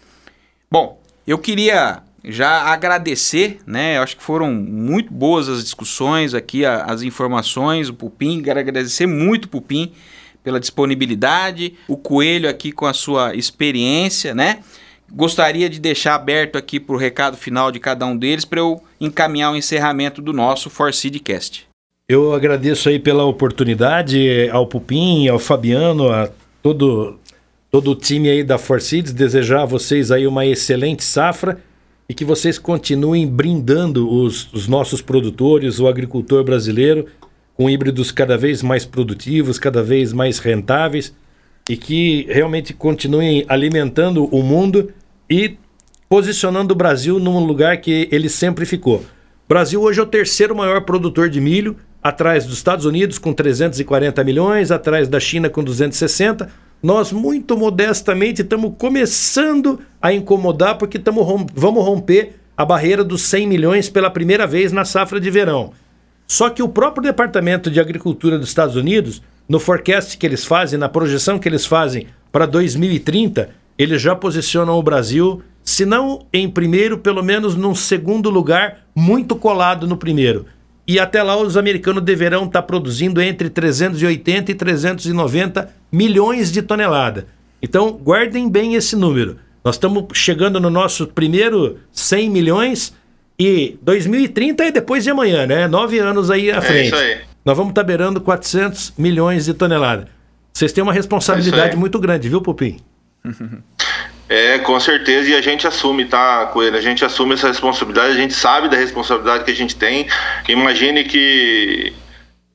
[0.72, 3.98] Bom, eu queria já agradecer, né?
[3.98, 8.42] Eu acho que foram muito boas as discussões aqui, a, as informações, o Pupim.
[8.42, 9.92] Quero agradecer muito o Pupim
[10.42, 14.60] pela disponibilidade, o Coelho aqui com a sua experiência, né?
[15.12, 18.82] Gostaria de deixar aberto aqui para o recado final de cada um deles para eu
[19.00, 21.68] encaminhar o encerramento do nosso Forseedcast.
[22.08, 26.30] Eu agradeço aí pela oportunidade ao Pupim, ao Fabiano, a
[26.64, 27.20] todo,
[27.76, 31.58] todo o time aí da Forseeds, desejar a vocês aí uma excelente safra
[32.08, 37.08] e que vocês continuem brindando os, os nossos produtores, o agricultor brasileiro,
[37.54, 41.14] com híbridos cada vez mais produtivos, cada vez mais rentáveis
[41.70, 44.94] e que realmente continuem alimentando o mundo
[45.30, 45.58] e
[46.08, 49.00] posicionando o Brasil num lugar que ele sempre ficou.
[49.00, 53.34] O Brasil hoje é o terceiro maior produtor de milho, atrás dos Estados Unidos com
[53.34, 56.64] 340 milhões, atrás da China com 260.
[56.86, 63.24] Nós muito modestamente estamos começando a incomodar porque tamo rom vamos romper a barreira dos
[63.24, 65.74] 100 milhões pela primeira vez na safra de verão.
[66.28, 69.20] Só que o próprio Departamento de Agricultura dos Estados Unidos,
[69.50, 74.78] no forecast que eles fazem, na projeção que eles fazem para 2030, eles já posicionam
[74.78, 80.46] o Brasil, se não em primeiro, pelo menos num segundo lugar, muito colado no primeiro.
[80.88, 87.26] E até lá os americanos deverão estar produzindo entre 380 e 390 milhões de toneladas.
[87.62, 89.38] Então, guardem bem esse número.
[89.64, 92.94] Nós estamos chegando no nosso primeiro 100 milhões
[93.40, 95.68] e 2030 é depois de amanhã, né?
[95.68, 96.86] Nove anos aí à É frente.
[96.88, 97.18] isso aí.
[97.44, 100.06] Nós vamos estar beirando 400 milhões de toneladas.
[100.54, 102.78] Vocês têm uma responsabilidade É muito grande, viu, Pupim?
[104.28, 106.76] É, com certeza, e a gente assume, tá, Coelho?
[106.76, 110.08] A gente assume essa responsabilidade, a gente sabe da responsabilidade que a gente tem.
[110.48, 111.94] Imagine que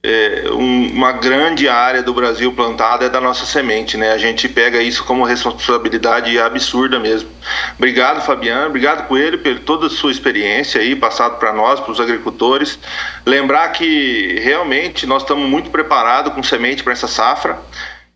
[0.02, 4.12] é, um, uma grande área do Brasil plantada é da nossa semente, né?
[4.12, 7.28] A gente pega isso como responsabilidade absurda mesmo.
[7.76, 8.68] Obrigado, Fabiano.
[8.68, 12.78] Obrigado, Coelho, por toda a sua experiência aí, passado para nós, para os agricultores.
[13.26, 17.58] Lembrar que realmente nós estamos muito preparados com semente para essa safra.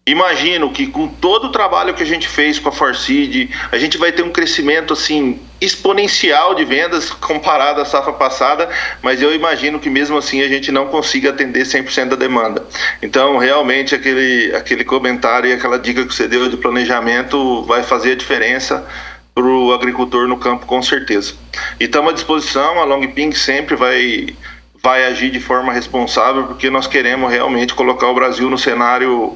[0.07, 3.97] Imagino que com todo o trabalho que a gente fez com a Forseed, a gente
[3.97, 8.69] vai ter um crescimento assim exponencial de vendas comparado à safra passada,
[9.01, 12.63] mas eu imagino que mesmo assim a gente não consiga atender 100% da demanda.
[13.01, 18.13] Então, realmente aquele aquele comentário e aquela dica que você deu de planejamento vai fazer
[18.13, 18.87] a diferença
[19.35, 21.33] para o agricultor no campo com certeza.
[21.81, 24.37] E estamos à disposição, a Long Ping sempre vai
[24.83, 29.35] vai agir de forma responsável porque nós queremos realmente colocar o Brasil no cenário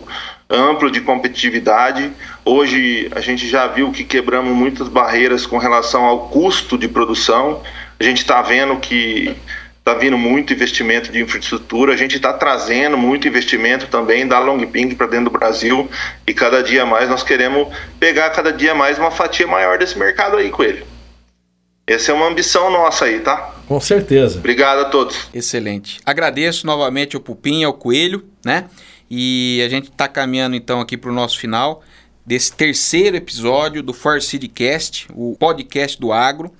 [0.48, 2.10] amplo de competitividade.
[2.44, 7.62] Hoje a gente já viu que quebramos muitas barreiras com relação ao custo de produção.
[8.00, 9.36] A gente está vendo que
[9.78, 11.92] está vindo muito investimento de infraestrutura.
[11.92, 15.88] A gente está trazendo muito investimento também da Longping para dentro do Brasil
[16.26, 17.68] e cada dia mais nós queremos
[17.98, 20.86] pegar cada dia mais uma fatia maior desse mercado aí, Coelho.
[21.86, 23.54] Essa é uma ambição nossa aí, tá?
[23.66, 24.38] Com certeza.
[24.38, 25.30] Obrigado a todos.
[25.32, 26.00] Excelente.
[26.04, 28.66] Agradeço novamente ao Pupim e ao Coelho, né?
[29.10, 31.82] E a gente está caminhando então aqui para o nosso final
[32.26, 36.52] desse terceiro episódio do Forseedcast, o podcast do agro.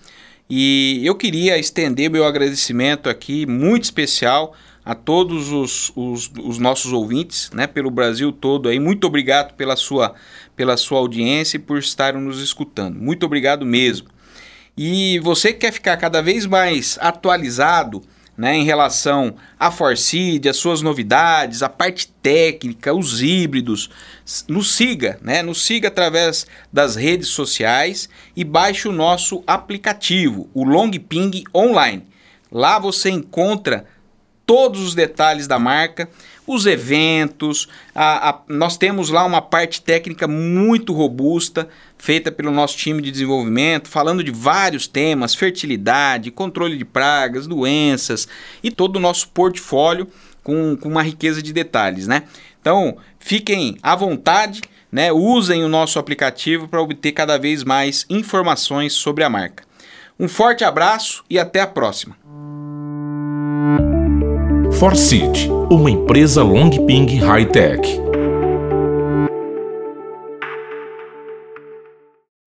[0.49, 6.95] E eu queria estender meu agradecimento aqui, muito especial, a todos os, os, os, nossos
[6.95, 8.81] ouvintes, né, pelo Brasil todo aí.
[8.81, 10.15] Muito obrigado pela sua,
[10.57, 12.99] pela sua audiência e por estarem nos escutando.
[12.99, 14.09] Muito obrigado mesmo.
[14.75, 18.03] E você que quer ficar cada vez mais atualizado
[18.39, 23.91] né, em relação à Forseed, as suas novidades, a parte técnica, os híbridos,
[24.47, 25.43] nos siga, né?
[25.43, 32.07] Nos siga através das redes sociais e baixe o nosso aplicativo, o Longping Online.
[32.53, 33.87] Lá você encontra
[34.47, 36.09] todos os detalhes da marca,
[36.49, 41.69] os eventos, a, a, nós temos lá uma parte técnica muito robusta,
[41.99, 48.27] feita pelo nosso time de desenvolvimento, falando de vários temas: fertilidade, controle de pragas, doenças
[48.63, 50.09] e todo o nosso portfólio
[50.43, 52.23] com, com uma riqueza de detalhes, né?
[52.61, 55.13] Então, fiquem à vontade, né?
[55.13, 59.65] Usem o nosso aplicativo para obter cada vez mais informações sobre a marca.
[60.19, 62.17] Um forte abraço e até a próxima.
[64.79, 68.08] Forseed, uma empresa Longping High Tech